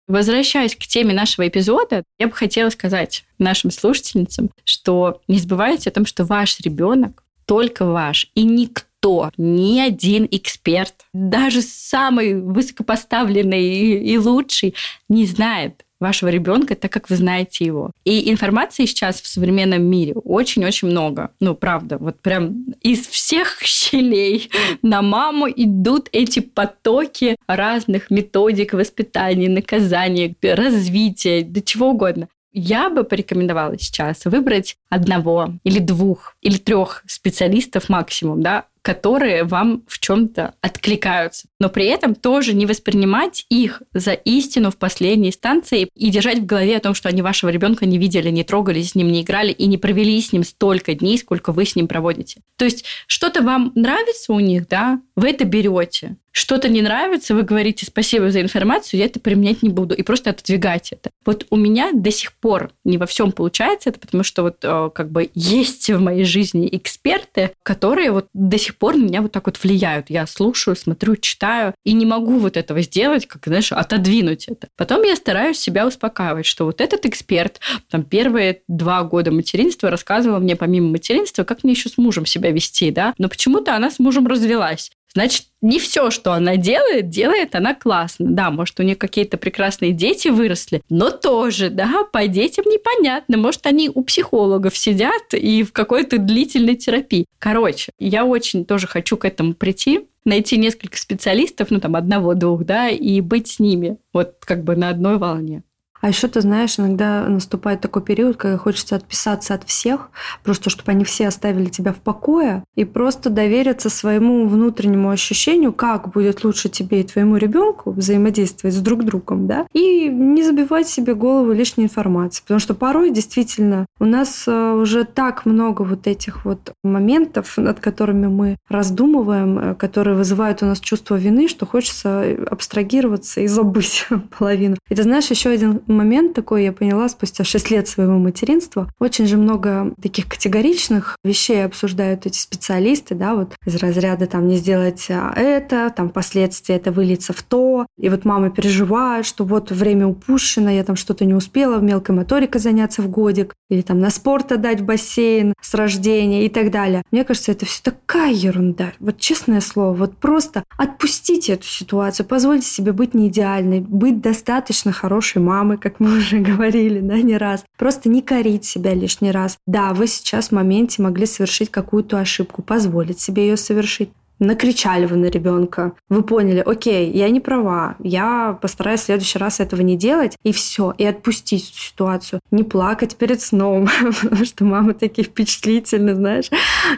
Возвращаясь 0.09 0.75
к 0.75 0.81
теме 0.81 1.15
нашего 1.15 1.47
эпизода, 1.47 2.03
я 2.19 2.27
бы 2.27 2.33
хотела 2.33 2.71
сказать 2.71 3.25
нашим 3.39 3.71
слушательницам, 3.71 4.51
что 4.65 5.21
не 5.29 5.39
забывайте 5.39 5.89
о 5.89 5.93
том, 5.93 6.05
что 6.05 6.25
ваш 6.25 6.59
ребенок 6.59 7.23
только 7.47 7.85
ваш, 7.85 8.27
и 8.35 8.43
никто 8.43 8.90
никто, 9.01 9.31
ни 9.37 9.81
один 9.81 10.27
эксперт, 10.31 10.95
даже 11.13 11.63
самый 11.63 12.41
высокопоставленный 12.41 13.63
и, 13.63 14.13
и 14.13 14.19
лучший 14.19 14.75
не 15.09 15.27
знает 15.27 15.85
вашего 16.01 16.29
ребенка, 16.29 16.75
так 16.77 16.91
как 16.91 17.11
вы 17.11 17.17
знаете 17.17 17.65
его. 17.65 17.91
И 18.05 18.31
информации 18.31 18.87
сейчас 18.87 19.21
в 19.21 19.27
современном 19.27 19.83
мире 19.83 20.15
очень-очень 20.15 20.89
много. 20.89 21.31
Ну, 21.41 21.55
правда, 21.55 21.99
вот 21.99 22.21
прям 22.21 22.65
из 22.81 23.07
всех 23.07 23.59
щелей 23.63 24.51
на 24.81 25.03
маму 25.03 25.47
идут 25.49 26.09
эти 26.13 26.41
потоки 26.41 27.37
разных 27.47 28.11
методик 28.11 28.73
воспитания, 28.73 29.51
наказания, 29.51 30.35
развития, 30.43 31.43
да 31.43 31.61
чего 31.61 31.91
угодно. 31.91 32.29
Я 32.53 32.91
бы 32.91 33.05
порекомендовала 33.05 33.79
сейчас 33.79 34.25
выбрать 34.25 34.77
одного 34.89 35.55
или 35.63 35.79
двух 35.79 36.35
или 36.41 36.57
трех 36.57 37.05
специалистов 37.07 37.89
максимум, 37.89 38.43
да, 38.43 38.65
которые 38.83 39.45
вам 39.45 39.83
в 39.87 39.99
чем-то 39.99 40.55
откликаются. 40.61 41.49
Но 41.59 41.69
при 41.69 41.87
этом 41.87 42.15
тоже 42.15 42.55
не 42.55 42.67
воспринимать 42.67 43.47
их 43.49 43.83
за 43.93 44.13
истину 44.13 44.71
в 44.71 44.77
последней 44.77 45.29
инстанции 45.29 45.89
и 45.95 46.11
держать 46.11 46.39
в 46.39 46.47
голове 46.47 46.77
о 46.77 46.81
том, 46.81 46.95
что 46.95 47.09
они 47.09 47.23
вашего 47.23 47.51
ребенка 47.51 47.87
не 47.87 47.99
видели, 47.99 48.31
не 48.31 48.45
трогали 48.45 48.83
с 48.83 48.95
ним, 48.95 49.13
не 49.13 49.23
играли 49.23 49.53
и 49.53 49.67
не 49.67 49.79
провели 49.79 50.21
с 50.21 50.33
ним 50.33 50.45
столько 50.45 50.95
дней, 50.95 51.19
сколько 51.19 51.53
вы 51.53 51.65
с 51.65 51.77
ним 51.77 51.89
проводите. 51.89 52.41
То 52.57 52.65
есть 52.65 52.85
что-то 53.07 53.43
вам 53.43 53.73
нравится 53.75 54.33
у 54.33 54.41
них, 54.41 54.69
да, 54.69 55.01
вы 55.17 55.31
это 55.31 55.45
берете. 55.45 56.17
Что-то 56.33 56.69
не 56.69 56.81
нравится, 56.81 57.35
вы 57.35 57.43
говорите 57.43 57.87
спасибо 57.87 58.31
за 58.31 58.41
информацию, 58.41 59.01
я 59.01 59.07
это 59.07 59.19
применять 59.19 59.63
не 59.63 59.69
буду, 59.69 59.95
и 59.95 60.03
просто 60.03 60.31
отодвигать 60.31 60.93
это. 60.93 61.11
Вот 61.27 61.47
у 61.51 61.57
меня 61.57 61.91
до 61.93 62.13
сих 62.13 62.33
пор 62.35 62.71
не 62.85 62.99
во 62.99 63.07
всем 63.07 63.33
получается 63.33 63.91
это, 63.91 63.99
потому 63.99 64.23
что 64.23 64.45
вот 64.45 64.59
э, 64.63 64.91
как 64.95 65.11
бы 65.11 65.31
есть 65.35 65.91
в 65.91 66.01
моей 66.01 66.25
жизни 66.25 66.69
эксперты, 66.71 67.51
которые 67.65 68.13
вот 68.13 68.29
до 68.33 68.59
сих 68.59 68.70
пор 68.77 68.97
на 68.97 69.05
меня 69.05 69.23
вот 69.23 69.33
так 69.33 69.47
вот 69.47 69.63
влияют. 69.63 70.11
Я 70.11 70.27
слушаю, 70.27 70.77
смотрю, 70.77 71.17
читаю, 71.17 71.75
и 71.85 71.93
не 71.93 72.07
могу 72.07 72.39
вот 72.39 72.57
этого 72.57 72.83
сделать, 72.83 73.27
как, 73.27 73.47
знаешь, 73.47 73.73
отодвинуть 73.73 74.49
это. 74.49 74.69
Потом 74.77 75.03
я 75.03 75.17
стараюсь 75.17 75.59
себя 75.59 75.87
успокаивать, 75.87 76.47
что 76.47 76.65
вот 76.65 76.81
этот 76.81 77.07
эксперт, 77.07 77.61
там, 77.91 78.03
первые 78.03 78.63
два 78.69 79.03
года 79.03 79.31
материнства 79.31 79.91
рассказывал 79.91 80.41
мне 80.41 80.57
помимо 80.57 80.91
материнства, 80.91 81.45
как 81.45 81.65
мне 81.65 81.73
еще 81.73 81.89
с 81.89 81.99
мужем 81.99 82.27
себя 82.27 82.51
вести, 82.51 82.91
да, 82.91 83.15
но 83.19 83.29
почему-то 83.29 83.75
она 83.75 83.91
с 83.91 83.99
мужем 83.99 84.27
развелась. 84.27 84.91
Значит, 85.15 85.47
не 85.61 85.79
все, 85.79 86.11
что 86.11 86.33
она 86.33 86.57
делает, 86.57 87.09
делает 87.09 87.55
она 87.55 87.75
классно. 87.75 88.31
Да, 88.31 88.51
может, 88.51 88.79
у 88.79 88.83
нее 88.83 88.97
какие-то 88.97 89.37
прекрасные 89.37 89.93
дети 89.93 90.29
выросли, 90.29 90.83
но 90.89 91.11
тоже, 91.11 91.69
да, 91.69 92.05
по 92.13 92.27
детям 92.29 92.65
непонятно. 92.67 93.37
Может, 93.37 93.67
они 93.67 93.91
у 93.93 94.03
психологов 94.03 94.77
сидят 94.77 95.35
и 95.35 95.63
в 95.65 95.73
какой-то 95.73 96.19
длительной 96.19 96.77
терапии. 96.77 97.27
Короче, 97.39 97.93
я 97.99 98.25
очень 98.25 98.65
тоже 98.65 98.87
хочу 98.87 99.17
к 99.17 99.25
этому 99.25 99.55
прийти, 99.55 100.07
найти 100.25 100.57
несколько 100.57 100.97
специалистов, 100.97 101.71
ну, 101.71 101.81
там, 101.81 101.97
одного-двух, 101.97 102.65
да, 102.65 102.89
и 102.89 103.21
быть 103.21 103.49
с 103.49 103.59
ними, 103.59 103.97
вот 104.13 104.37
как 104.41 104.63
бы 104.65 104.77
на 104.77 104.91
одной 104.91 105.19
волне. 105.19 105.63
А 106.01 106.09
еще 106.09 106.29
ты 106.29 106.41
знаешь, 106.41 106.79
иногда 106.79 107.27
наступает 107.29 107.81
такой 107.81 108.03
период, 108.03 108.37
когда 108.37 108.57
хочется 108.57 108.97
отписаться 108.97 109.55
от 109.55 109.65
всех, 109.65 110.11
просто 110.43 110.71
чтобы 110.71 110.93
они 110.93 111.05
все 111.05 111.29
оставили 111.29 111.67
тебя 111.67 111.93
в 111.93 111.99
покое 111.99 112.65
и 112.75 112.85
просто 112.85 113.31
довериться 113.31 113.91
своему 113.91 114.47
внутреннему 114.49 115.11
ощущению, 115.11 115.73
как 115.73 116.11
будет 116.11 116.45
лучше 116.45 116.69
тебе 116.69 117.01
и 117.01 117.05
твоему 117.05 117.37
ребенку 117.37 117.93
взаимодействовать 117.93 118.75
с 118.75 118.81
друг 118.81 119.05
другом, 119.05 119.47
да, 119.47 119.67
и 119.73 120.09
не 120.09 120.43
забивать 120.43 120.89
себе 120.89 121.15
голову 121.15 121.53
лишней 121.53 121.85
информации, 121.85 122.43
потому 122.43 122.61
что 122.61 122.75
порой 122.75 123.11
действительно 123.11 123.87
у 123.99 124.05
нас 124.07 124.45
э, 124.47 124.73
уже 124.73 125.05
так 125.05 125.45
много 125.45 125.83
вот 125.83 126.07
этих 126.07 126.45
вот 126.45 126.73
моментов, 126.83 127.57
над 127.57 127.81
которыми 127.81 128.27
мы 128.27 128.57
раздумываем, 128.69 129.59
э, 129.59 129.75
которые 129.75 130.17
вызывают 130.17 130.63
у 130.63 130.67
нас 130.67 130.81
чувство 130.81 131.17
вины, 131.17 131.49
что 131.49 131.67
хочется 131.67 132.25
абстрагироваться 132.51 133.41
и 133.41 133.47
забыть 133.47 134.07
половину. 134.39 134.77
Ты 134.89 135.03
знаешь, 135.03 135.31
еще 135.31 135.51
один 135.51 135.83
момент 135.93 136.35
такой 136.35 136.65
я 136.65 136.73
поняла 136.73 137.09
спустя 137.09 137.45
6 137.45 137.71
лет 137.71 137.89
своего 137.89 138.19
материнства. 138.19 138.91
Очень 138.99 139.27
же 139.27 139.37
много 139.37 139.93
таких 140.01 140.29
категоричных 140.29 141.17
вещей 141.25 141.65
обсуждают 141.65 142.27
эти 142.27 142.39
специалисты, 142.39 143.15
да, 143.15 143.35
вот 143.35 143.55
из 143.65 143.77
разряда 143.77 144.27
там 144.27 144.49
не 144.49 144.57
сделать 144.57 145.07
а, 145.11 145.33
это, 145.35 145.93
там 145.95 146.11
последствия 146.11 146.77
это 146.77 146.93
выльется 146.93 147.33
в 147.33 147.43
то. 147.43 147.87
И 147.99 148.09
вот 148.09 148.25
мама 148.25 148.51
переживает, 148.51 149.27
что 149.27 149.45
вот 149.45 149.71
время 149.71 150.07
упущено, 150.07 150.71
я 150.71 150.85
там 150.85 150.97
что-то 150.97 151.25
не 151.25 151.35
успела 151.35 151.79
в 151.79 151.83
мелкой 151.83 152.15
моторике 152.15 152.59
заняться 152.59 153.03
в 153.03 153.09
годик, 153.09 153.55
или 153.69 153.83
там 153.83 154.01
на 154.01 154.11
спорт 154.11 154.53
отдать 154.53 154.81
в 154.81 154.85
бассейн 154.85 155.55
с 155.61 155.75
рождения 155.75 156.45
и 156.45 156.49
так 156.49 156.71
далее. 156.71 157.03
Мне 157.11 157.25
кажется, 157.25 157.53
это 157.53 157.67
все 157.67 157.83
такая 157.83 158.33
ерунда. 158.33 158.93
Вот 158.99 159.19
честное 159.19 159.61
слово, 159.61 159.95
вот 159.95 160.17
просто 160.17 160.65
отпустите 160.77 161.55
эту 161.55 161.67
ситуацию, 161.67 162.27
позвольте 162.27 162.67
себе 162.67 162.93
быть 162.93 163.15
не 163.15 163.29
идеальной, 163.29 163.81
быть 163.81 164.21
достаточно 164.21 164.93
хорошей 164.93 165.41
мамой, 165.41 165.79
как 165.81 166.01
мы 166.01 166.19
уже 166.19 166.39
говорили, 166.41 167.01
да, 167.01 167.17
не 167.17 167.37
раз. 167.37 167.65
Просто 167.77 168.09
не 168.09 168.23
корить 168.23 168.65
себя 168.65 168.95
лишний 168.95 169.31
раз. 169.31 169.59
Да, 169.67 169.93
вы 169.95 170.07
сейчас 170.07 170.49
в 170.49 170.53
моменте 170.53 171.03
могли 171.03 171.27
совершить 171.27 171.71
какую-то 171.71 172.19
ошибку, 172.19 172.63
позволить 172.63 173.21
себе 173.21 173.49
ее 173.49 173.57
совершить 173.57 174.11
накричали 174.41 175.07
вы 175.07 175.17
на 175.17 175.27
ребенка, 175.27 175.93
вы 176.09 176.23
поняли, 176.23 176.61
окей, 176.61 177.11
я 177.13 177.29
не 177.31 177.41
права, 177.41 177.97
я 178.01 178.59
постараюсь 178.61 179.01
в 179.01 179.05
следующий 179.05 179.39
раз 179.39 179.61
этого 179.61 179.83
не 179.83 179.97
делать, 179.97 180.37
и 180.43 180.53
все, 180.53 180.93
и 180.99 181.05
отпустить 181.05 181.71
эту 181.71 181.79
ситуацию. 181.79 182.41
Не 182.51 182.65
плакать 182.65 183.17
перед 183.17 183.41
сном, 183.41 183.89
потому 184.23 184.45
что 184.45 184.65
мамы 184.65 184.95
такие 184.95 185.25
впечатлительные, 185.25 186.15
знаешь, 186.15 186.51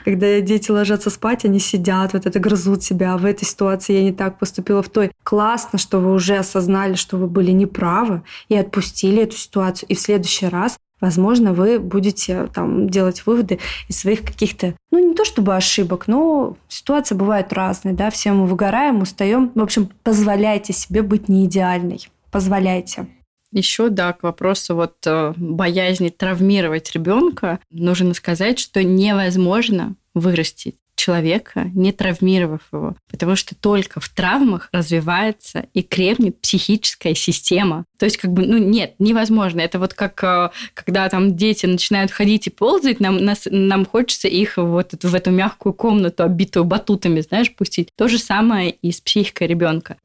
когда 0.05 0.41
дети 0.41 0.71
ложатся 0.71 1.11
спать, 1.11 1.45
они 1.45 1.59
сидят, 1.59 2.13
вот 2.13 2.27
это 2.27 2.39
грызут 2.39 2.83
себя, 2.83 3.15
а 3.15 3.19
в 3.19 3.27
этой 3.27 3.45
ситуации 3.45 3.95
я 3.95 4.03
не 4.03 4.13
так 4.13 4.39
поступила 4.39 4.83
в 4.83 4.89
той. 4.89 5.11
Классно, 5.25 5.79
что 5.79 5.99
вы 5.99 6.13
уже 6.13 6.37
осознали, 6.37 6.95
что 6.95 7.17
вы 7.17 7.27
были 7.27 7.51
неправы, 7.51 8.23
и 8.49 8.57
отпустили 8.57 9.23
эту 9.23 9.37
ситуацию, 9.37 9.89
и 9.89 9.95
в 9.95 10.01
следующий 10.01 10.47
раз 10.47 10.79
возможно, 11.03 11.53
вы 11.53 11.79
будете 11.79 12.47
там 12.55 12.89
делать 12.89 13.27
выводы 13.27 13.59
из 13.89 13.99
своих 13.99 14.23
каких-то, 14.23 14.75
ну, 14.91 15.07
не 15.11 15.15
то 15.15 15.27
чтобы 15.27 15.55
ошибок, 15.55 16.07
но 16.07 16.57
ситуации 16.69 17.15
бывают 17.15 17.53
разные, 17.53 17.93
да, 17.93 18.09
все 18.09 18.33
мы 18.33 18.47
выгораем, 18.47 19.03
устаем. 19.03 19.53
В 19.55 19.61
общем, 19.61 19.91
позволяйте 20.03 20.73
себе 20.73 21.03
быть 21.03 21.29
не 21.29 21.45
идеальной. 21.45 22.09
Позволяйте. 22.31 23.09
Еще, 23.51 23.91
да, 23.91 24.15
к 24.15 24.23
вопросу 24.23 24.75
вот 24.75 24.95
э, 25.05 25.35
боязни 25.37 26.09
травмировать 26.09 26.91
ребенка, 26.93 27.59
нужно 27.71 28.15
сказать, 28.15 28.59
что 28.59 28.83
невозможно 28.83 29.95
вырастить 30.15 30.77
человека, 31.03 31.71
не 31.75 31.91
травмировав 31.91 32.61
его. 32.71 32.95
Потому 33.11 33.35
что 33.35 33.57
только 33.57 33.99
в 33.99 34.09
травмах 34.09 34.69
развивается 34.73 35.67
и 35.75 35.83
крепнет 35.83 36.41
психическая 36.41 37.15
система. 37.15 37.85
То 37.99 38.07
есть, 38.07 38.19
как 38.19 38.33
бы, 38.33 38.47
ну, 38.47 38.59
нет, 38.59 38.95
невозможно. 39.01 39.61
Это 39.61 39.81
вот 39.81 39.95
как, 39.95 40.23
э, 40.23 40.51
когда 40.75 41.09
там 41.09 41.37
дети 41.37 41.67
начинают 41.67 42.13
ходить 42.13 42.47
и 42.47 42.51
ползать, 42.51 43.01
нам, 43.01 43.17
нас, 43.17 43.49
нам 43.51 43.85
хочется 43.85 44.29
их 44.29 44.59
вот 44.59 44.93
в 45.03 45.15
эту 45.15 45.33
мягкую 45.33 45.73
комнату, 45.73 46.23
обитую 46.23 46.65
батутами, 46.65 47.21
знаешь, 47.21 47.53
пустить. 47.53 47.89
То 47.97 48.07
же 48.07 48.19
самое 48.19 48.71
и 48.71 48.93
с 48.93 49.01
психикой 49.01 49.49
ребенка. 49.49 49.97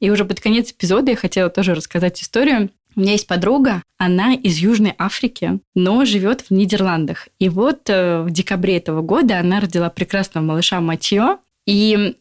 И 0.00 0.10
уже 0.10 0.24
под 0.24 0.40
конец 0.40 0.72
эпизода 0.72 1.12
я 1.12 1.16
хотела 1.16 1.50
тоже 1.50 1.74
рассказать 1.74 2.20
историю. 2.20 2.70
У 3.00 3.02
меня 3.02 3.12
есть 3.12 3.26
подруга, 3.26 3.82
она 3.96 4.34
из 4.34 4.58
Южной 4.58 4.94
Африки, 4.98 5.60
но 5.74 6.04
живет 6.04 6.42
в 6.42 6.50
Нидерландах. 6.50 7.28
И 7.38 7.48
вот 7.48 7.88
э, 7.88 8.20
в 8.20 8.30
декабре 8.30 8.76
этого 8.76 9.00
года 9.00 9.38
она 9.38 9.58
родила 9.60 9.88
прекрасного 9.88 10.44
малыша 10.44 10.82
Матьё. 10.82 11.38
И, 11.70 12.16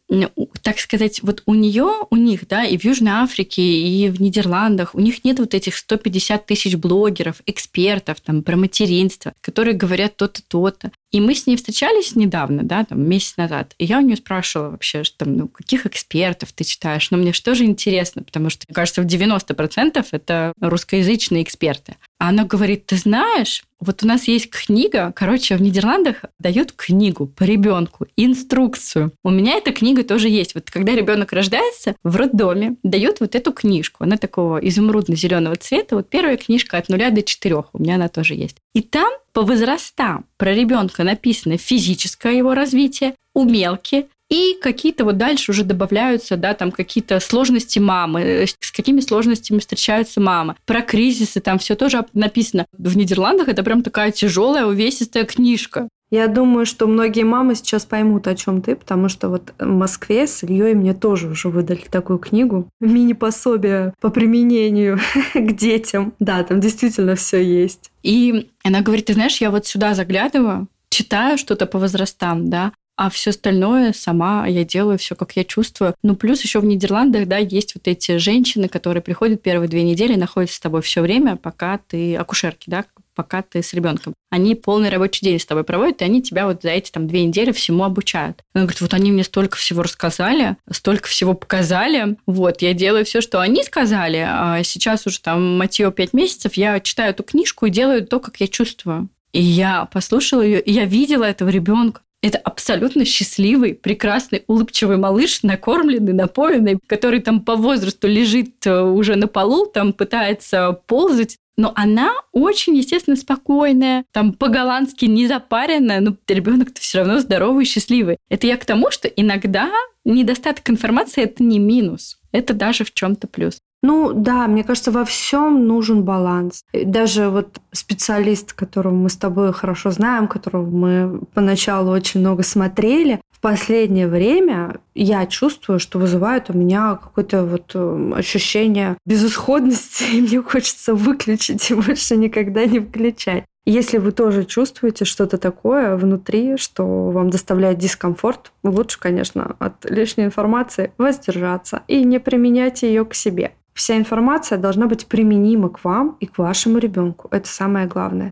так 0.61 0.77
сказать, 0.77 1.23
вот 1.23 1.41
у 1.47 1.55
нее, 1.55 1.89
у 2.11 2.15
них, 2.15 2.47
да, 2.47 2.63
и 2.65 2.77
в 2.77 2.83
Южной 2.83 3.13
Африке, 3.13 3.63
и 3.63 4.07
в 4.07 4.21
Нидерландах, 4.21 4.93
у 4.93 4.99
них 4.99 5.23
нет 5.23 5.39
вот 5.39 5.55
этих 5.55 5.75
150 5.75 6.45
тысяч 6.45 6.75
блогеров, 6.75 7.41
экспертов 7.47 8.21
там 8.21 8.43
про 8.43 8.55
материнство, 8.55 9.33
которые 9.41 9.75
говорят 9.75 10.17
то-то, 10.17 10.43
то-то. 10.47 10.91
И 11.11 11.19
мы 11.19 11.33
с 11.33 11.47
ней 11.47 11.55
встречались 11.55 12.15
недавно, 12.15 12.61
да, 12.61 12.85
там, 12.85 13.01
месяц 13.01 13.37
назад. 13.37 13.73
И 13.79 13.85
я 13.85 13.97
у 13.97 14.01
нее 14.01 14.17
спрашивала 14.17 14.69
вообще, 14.69 15.03
что 15.03 15.25
там, 15.25 15.35
ну, 15.35 15.47
каких 15.47 15.87
экспертов 15.87 16.51
ты 16.51 16.63
читаешь? 16.63 17.09
Но 17.09 17.17
мне 17.17 17.33
что 17.33 17.55
же 17.55 17.65
интересно, 17.65 18.21
потому 18.21 18.51
что, 18.51 18.65
мне 18.69 18.75
кажется, 18.75 19.01
в 19.01 19.07
90% 19.07 20.05
это 20.11 20.53
русскоязычные 20.61 21.41
эксперты. 21.41 21.95
А 22.19 22.29
она 22.29 22.43
говорит, 22.43 22.85
ты 22.85 22.97
знаешь, 22.97 23.63
вот 23.79 24.03
у 24.03 24.07
нас 24.07 24.27
есть 24.27 24.49
книга, 24.49 25.13
короче, 25.15 25.55
в 25.55 25.61
Нидерландах 25.61 26.25
дают 26.37 26.73
книгу 26.73 27.27
по 27.27 27.43
ребенку, 27.43 28.07
инструкцию. 28.17 29.13
У 29.23 29.29
меня 29.29 29.53
эта 29.53 29.71
книга 29.71 30.03
тоже 30.03 30.27
есть. 30.27 30.53
Вот 30.53 30.69
когда 30.69 30.93
ребенок 30.93 31.31
рождается, 31.31 31.95
в 32.03 32.17
роддоме 32.17 32.75
дают 32.83 33.21
вот 33.21 33.35
эту 33.35 33.53
книжку. 33.53 34.03
Она 34.03 34.17
такого 34.17 34.57
изумрудно-зеленого 34.57 35.55
цвета. 35.55 35.95
Вот 35.95 36.09
первая 36.09 36.35
книжка 36.35 36.77
от 36.77 36.89
нуля 36.89 37.09
до 37.09 37.23
четырех. 37.23 37.67
У 37.71 37.81
меня 37.81 37.95
она 37.95 38.09
тоже 38.09 38.35
есть. 38.35 38.57
И 38.73 38.81
там 38.81 39.13
по 39.31 39.43
возрастам 39.43 40.25
про 40.35 40.53
ребенка 40.53 41.05
написано 41.05 41.57
физическое 41.57 42.37
его 42.37 42.53
развитие, 42.53 43.15
умелки, 43.33 44.07
и 44.29 44.57
какие-то 44.61 45.05
вот 45.05 45.17
дальше 45.17 45.51
уже 45.51 45.63
добавляются, 45.63 46.37
да, 46.37 46.53
там 46.53 46.71
какие-то 46.71 47.19
сложности 47.19 47.79
мамы, 47.79 48.21
э, 48.21 48.45
с 48.47 48.71
какими 48.71 48.99
сложностями 48.99 49.59
встречается 49.59 50.21
мама. 50.21 50.55
Про 50.65 50.81
кризисы 50.81 51.39
там 51.39 51.57
все 51.57 51.75
тоже 51.75 52.05
написано. 52.13 52.65
В 52.71 52.95
Нидерландах 52.95 53.47
это 53.47 53.63
прям 53.63 53.81
такая 53.81 54.11
тяжелая, 54.11 54.65
увесистая 54.65 55.25
книжка. 55.25 55.89
Я 56.11 56.27
думаю, 56.27 56.65
что 56.65 56.87
многие 56.87 57.23
мамы 57.23 57.53
сейчас 57.53 57.85
поймут, 57.85 58.27
о 58.27 58.35
чем 58.35 58.63
ты, 58.63 58.75
потому 58.75 59.09
что 59.09 59.29
вот 59.29 59.53
в 59.59 59.65
Москве 59.65 60.25
с 60.25 60.43
Ильей 60.43 60.73
мне 60.73 60.95
тоже 60.95 61.27
уже 61.27 61.49
выдали 61.49 61.83
такую 61.89 62.17
книгу. 62.17 62.67
Мини-пособие 62.79 63.93
по 64.01 64.09
применению 64.09 64.99
к 65.35 65.51
детям. 65.51 66.13
Да, 66.19 66.43
там 66.43 66.59
действительно 66.59 67.15
все 67.15 67.43
есть. 67.43 67.91
И 68.01 68.49
она 68.63 68.81
говорит, 68.81 69.05
ты 69.05 69.13
знаешь, 69.13 69.37
я 69.37 69.51
вот 69.51 69.67
сюда 69.67 69.93
заглядываю, 69.93 70.67
читаю 70.89 71.37
что-то 71.37 71.67
по 71.67 71.77
возрастам, 71.77 72.49
да, 72.49 72.73
а 72.99 73.09
все 73.09 73.29
остальное 73.29 73.93
сама 73.93 74.45
я 74.45 74.65
делаю 74.65 74.97
все, 74.97 75.15
как 75.15 75.31
я 75.37 75.45
чувствую. 75.45 75.95
Ну, 76.03 76.17
плюс 76.17 76.41
еще 76.41 76.59
в 76.59 76.65
Нидерландах, 76.65 77.29
да, 77.29 77.37
есть 77.37 77.73
вот 77.73 77.87
эти 77.87 78.17
женщины, 78.17 78.67
которые 78.67 79.01
приходят 79.01 79.41
первые 79.41 79.69
две 79.69 79.83
недели, 79.83 80.15
находятся 80.15 80.57
с 80.57 80.59
тобой 80.59 80.81
все 80.81 80.99
время, 80.99 81.37
пока 81.37 81.77
ты 81.77 82.17
акушерки, 82.17 82.69
да, 82.69 82.83
пока 83.15 83.41
ты 83.41 83.63
с 83.63 83.73
ребенком. 83.73 84.13
Они 84.29 84.53
полный 84.53 84.89
рабочий 84.89 85.25
день 85.25 85.39
с 85.39 85.45
тобой 85.45 85.63
проводят, 85.63 86.01
и 86.01 86.03
они 86.03 86.21
тебя 86.21 86.45
вот 86.45 86.63
за 86.63 86.71
эти 86.71 86.91
там 86.91 87.07
две 87.07 87.23
недели 87.23 87.53
всему 87.53 87.85
обучают. 87.85 88.41
Она 88.53 88.65
говорит, 88.65 88.81
вот 88.81 88.93
они 88.93 89.13
мне 89.13 89.23
столько 89.23 89.55
всего 89.55 89.81
рассказали, 89.81 90.57
столько 90.69 91.07
всего 91.07 91.33
показали, 91.33 92.17
вот, 92.25 92.61
я 92.61 92.73
делаю 92.73 93.05
все, 93.05 93.21
что 93.21 93.39
они 93.39 93.63
сказали, 93.63 94.25
а 94.27 94.61
сейчас 94.63 95.07
уже 95.07 95.21
там 95.21 95.57
Матьё 95.57 95.89
пять 95.91 96.11
месяцев, 96.11 96.55
я 96.55 96.77
читаю 96.81 97.11
эту 97.11 97.23
книжку 97.23 97.65
и 97.65 97.69
делаю 97.69 98.05
то, 98.05 98.19
как 98.19 98.41
я 98.41 98.49
чувствую. 98.49 99.07
И 99.31 99.41
я 99.41 99.85
послушала 99.85 100.41
ее, 100.41 100.59
и 100.59 100.73
я 100.73 100.83
видела 100.83 101.23
этого 101.23 101.47
ребенка. 101.47 102.01
Это 102.21 102.37
абсолютно 102.37 103.05
счастливый, 103.05 103.73
прекрасный, 103.73 104.43
улыбчивый 104.47 104.97
малыш, 104.97 105.41
накормленный, 105.43 106.11
напоенный, 106.11 106.77
который 106.85 107.21
там 107.21 107.41
по 107.41 107.55
возрасту 107.55 108.07
лежит 108.07 108.65
э, 108.67 108.81
уже 108.81 109.15
на 109.15 109.27
полу, 109.27 109.65
там 109.67 109.93
пытается 109.93 110.73
ползать. 110.85 111.37
Но 111.55 111.71
она 111.75 112.13
очень, 112.31 112.75
естественно, 112.75 113.15
спокойная, 113.15 114.05
там 114.11 114.33
по-голландски 114.33 115.05
не 115.05 115.27
запаренная, 115.27 116.01
но 116.01 116.15
ребенок-то 116.27 116.81
все 116.81 116.99
равно 116.99 117.19
здоровый 117.19 117.63
и 117.63 117.67
счастливый. 117.67 118.17
Это 118.29 118.47
я 118.47 118.57
к 118.57 118.65
тому, 118.65 118.91
что 118.91 119.07
иногда 119.07 119.69
недостаток 120.05 120.69
информации 120.69 121.23
это 121.23 121.43
не 121.43 121.59
минус, 121.59 122.17
это 122.31 122.53
даже 122.53 122.83
в 122.83 122.93
чем-то 122.93 123.27
плюс. 123.27 123.59
Ну 123.81 124.11
да, 124.13 124.47
мне 124.47 124.63
кажется, 124.63 124.91
во 124.91 125.05
всем 125.05 125.65
нужен 125.65 126.03
баланс. 126.03 126.63
Даже 126.73 127.29
вот 127.29 127.59
специалист, 127.71 128.51
которого 128.51 128.93
мы 128.93 129.09
с 129.09 129.15
тобой 129.15 129.53
хорошо 129.53 129.91
знаем, 129.91 130.27
которого 130.27 130.69
мы 130.69 131.21
поначалу 131.33 131.91
очень 131.91 132.19
много 132.19 132.43
смотрели, 132.43 133.21
в 133.31 133.41
последнее 133.41 134.09
время 134.09 134.81
я 134.95 135.25
чувствую, 135.25 135.79
что 135.79 135.97
вызывает 135.97 136.49
у 136.49 136.53
меня 136.53 136.99
какое-то 137.01 137.45
вот 137.45 137.71
э, 137.73 138.11
ощущение 138.17 138.97
безысходности, 139.05 140.03
и 140.13 140.21
мне 140.21 140.41
хочется 140.41 140.93
выключить 140.93 141.71
и 141.71 141.73
больше 141.73 142.17
никогда 142.17 142.65
не 142.65 142.81
включать. 142.81 143.45
Если 143.65 143.97
вы 143.97 144.11
тоже 144.11 144.43
чувствуете 144.43 145.05
что-то 145.05 145.37
такое 145.37 145.95
внутри, 145.95 146.57
что 146.57 147.11
вам 147.11 147.29
доставляет 147.29 147.77
дискомфорт, 147.77 148.51
лучше, 148.63 148.99
конечно, 148.99 149.55
от 149.59 149.89
лишней 149.89 150.25
информации 150.25 150.91
воздержаться 150.97 151.83
и 151.87 152.03
не 152.03 152.19
применять 152.19 152.81
ее 152.81 153.05
к 153.05 153.13
себе. 153.13 153.53
Вся 153.79 153.95
информация 153.95 154.57
должна 154.57 154.87
быть 154.87 155.07
применима 155.07 155.69
к 155.69 155.85
вам 155.85 156.17
и 156.19 156.25
к 156.25 156.37
вашему 156.37 156.79
ребенку. 156.79 157.29
Это 157.31 157.47
самое 157.47 157.87
главное. 157.87 158.29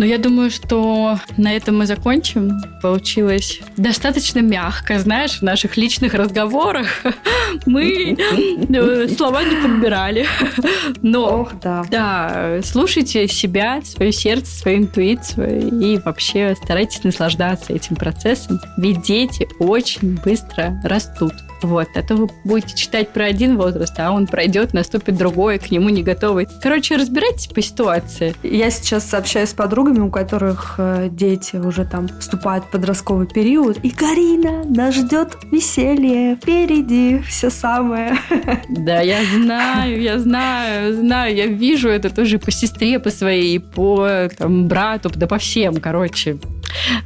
Ну, 0.00 0.06
я 0.06 0.16
думаю, 0.16 0.50
что 0.50 1.18
на 1.36 1.54
этом 1.54 1.76
мы 1.76 1.84
закончим. 1.84 2.52
Получилось 2.80 3.60
достаточно 3.76 4.38
мягко, 4.38 4.98
знаешь, 4.98 5.40
в 5.40 5.42
наших 5.42 5.76
личных 5.76 6.14
разговорах 6.14 6.86
мы 7.66 8.16
э, 8.16 9.08
слова 9.08 9.44
не 9.44 9.56
подбирали. 9.56 10.24
Но, 11.02 11.40
Ох, 11.40 11.52
да. 11.62 11.84
да, 11.90 12.60
слушайте 12.64 13.28
себя, 13.28 13.82
свое 13.84 14.10
сердце, 14.10 14.50
свою 14.50 14.78
интуицию 14.78 15.68
и 15.68 15.98
вообще 15.98 16.56
старайтесь 16.64 17.04
наслаждаться 17.04 17.74
этим 17.74 17.94
процессом, 17.94 18.58
ведь 18.78 19.02
дети 19.02 19.46
очень 19.58 20.18
быстро 20.24 20.80
растут. 20.82 21.34
Вот, 21.62 21.88
а 21.94 22.02
то 22.02 22.16
вы 22.16 22.28
будете 22.44 22.74
читать 22.74 23.10
про 23.10 23.26
один 23.26 23.56
возраст, 23.56 23.92
а 23.98 24.12
он 24.12 24.26
пройдет, 24.26 24.72
наступит 24.72 25.16
другой, 25.16 25.58
к 25.58 25.70
нему 25.70 25.88
не 25.88 26.02
готовый. 26.02 26.46
Короче, 26.62 26.96
разбирайтесь 26.96 27.48
по 27.48 27.60
ситуации. 27.60 28.34
Я 28.42 28.70
сейчас 28.70 29.12
общаюсь 29.12 29.50
с 29.50 29.54
подругами, 29.90 30.06
у 30.06 30.10
которых 30.10 30.74
э, 30.78 31.08
дети 31.10 31.56
уже 31.56 31.84
там 31.84 32.08
вступают 32.20 32.64
в 32.64 32.70
подростковый 32.70 33.26
период. 33.26 33.78
И 33.84 33.90
Карина, 33.90 34.64
нас 34.64 34.94
ждет 34.94 35.36
веселье 35.50 36.36
впереди, 36.36 37.20
все 37.28 37.50
самое. 37.50 38.16
Да, 38.68 39.00
я 39.00 39.18
знаю, 39.24 40.00
я 40.00 40.18
знаю, 40.18 40.94
знаю, 40.94 41.34
я 41.34 41.46
вижу 41.46 41.88
это 41.88 42.10
тоже 42.10 42.38
по 42.38 42.50
сестре, 42.50 42.98
по 42.98 43.10
своей, 43.10 43.58
по 43.58 44.28
там, 44.38 44.68
брату, 44.68 45.10
да 45.14 45.26
по 45.26 45.38
всем, 45.38 45.76
короче. 45.76 46.38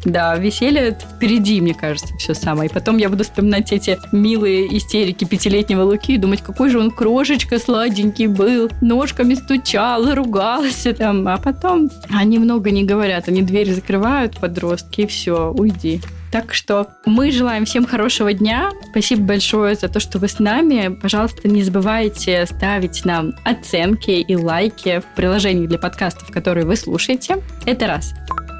Да, 0.04 0.36
веселье 0.36 0.96
впереди, 1.16 1.60
мне 1.60 1.74
кажется, 1.74 2.14
все 2.18 2.34
самое. 2.34 2.70
И 2.70 2.72
потом 2.72 2.96
я 2.96 3.08
буду 3.08 3.24
вспоминать 3.24 3.72
эти 3.72 3.98
милые 4.12 4.76
истерики 4.76 5.24
пятилетнего 5.24 5.82
Луки 5.82 6.14
и 6.14 6.18
думать, 6.18 6.42
какой 6.42 6.70
же 6.70 6.78
он 6.78 6.90
крошечка 6.90 7.58
сладенький 7.58 8.26
был, 8.26 8.70
ножками 8.80 9.34
стучал, 9.34 10.14
ругался 10.14 10.92
там. 10.92 11.26
А 11.28 11.38
потом 11.38 11.90
они 12.10 12.38
много 12.38 12.70
не 12.70 12.84
говорят, 12.84 13.28
они 13.28 13.42
дверь 13.42 13.72
закрывают, 13.72 14.38
подростки, 14.38 15.02
и 15.02 15.06
все, 15.06 15.50
уйди. 15.50 16.00
Так 16.34 16.52
что 16.52 16.88
мы 17.06 17.30
желаем 17.30 17.64
всем 17.64 17.86
хорошего 17.86 18.32
дня. 18.32 18.70
Спасибо 18.90 19.22
большое 19.22 19.76
за 19.76 19.88
то, 19.88 20.00
что 20.00 20.18
вы 20.18 20.26
с 20.26 20.40
нами. 20.40 20.88
Пожалуйста, 21.00 21.46
не 21.46 21.62
забывайте 21.62 22.44
ставить 22.46 23.04
нам 23.04 23.34
оценки 23.44 24.10
и 24.10 24.34
лайки 24.34 24.98
в 24.98 25.14
приложении 25.14 25.68
для 25.68 25.78
подкастов, 25.78 26.32
которые 26.32 26.66
вы 26.66 26.74
слушаете. 26.74 27.36
Это 27.66 27.86
раз. 27.86 28.14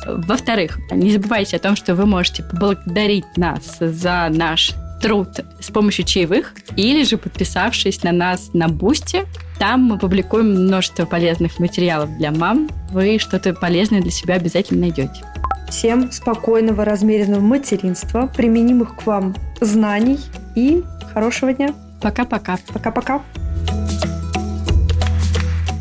Во-вторых, 0.07 0.79
не 0.91 1.11
забывайте 1.11 1.57
о 1.57 1.61
том, 1.61 1.77
что 1.77 1.95
вы 1.95 2.07
можете 2.07 2.43
поблагодарить 2.43 3.25
нас 3.37 3.79
за 3.81 4.29
наш 4.31 4.73
труд 5.01 5.29
с 5.61 5.71
помощью 5.71 6.05
чаевых 6.05 6.55
или 6.77 7.05
же 7.05 7.19
подписавшись 7.19 8.03
на 8.03 8.13
нас 8.13 8.51
на 8.55 8.69
Бусте, 8.69 9.27
Там 9.59 9.85
мы 9.85 9.99
публикуем 9.99 10.51
множество 10.51 11.05
полезных 11.05 11.59
материалов 11.59 12.17
для 12.17 12.33
мам. 12.33 12.69
Вы 12.91 13.19
что-то 13.19 13.55
полезное 13.55 14.01
для 14.01 14.11
себя 14.11 14.35
обязательно 14.35 14.81
найдете. 14.81 15.25
Всем 15.69 16.11
спокойного, 16.11 16.85
размеренного 16.85 17.41
материнства, 17.41 18.27
применимых 18.27 18.97
к 18.97 19.07
вам 19.07 19.35
знаний 19.61 20.19
и 20.55 20.83
хорошего 21.13 21.53
дня. 21.53 21.75
Пока-пока. 22.01 22.59
Пока-пока. 22.73 23.23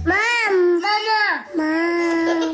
Мам, 0.06 0.82
мама, 0.82 1.46
мам. 1.56 2.54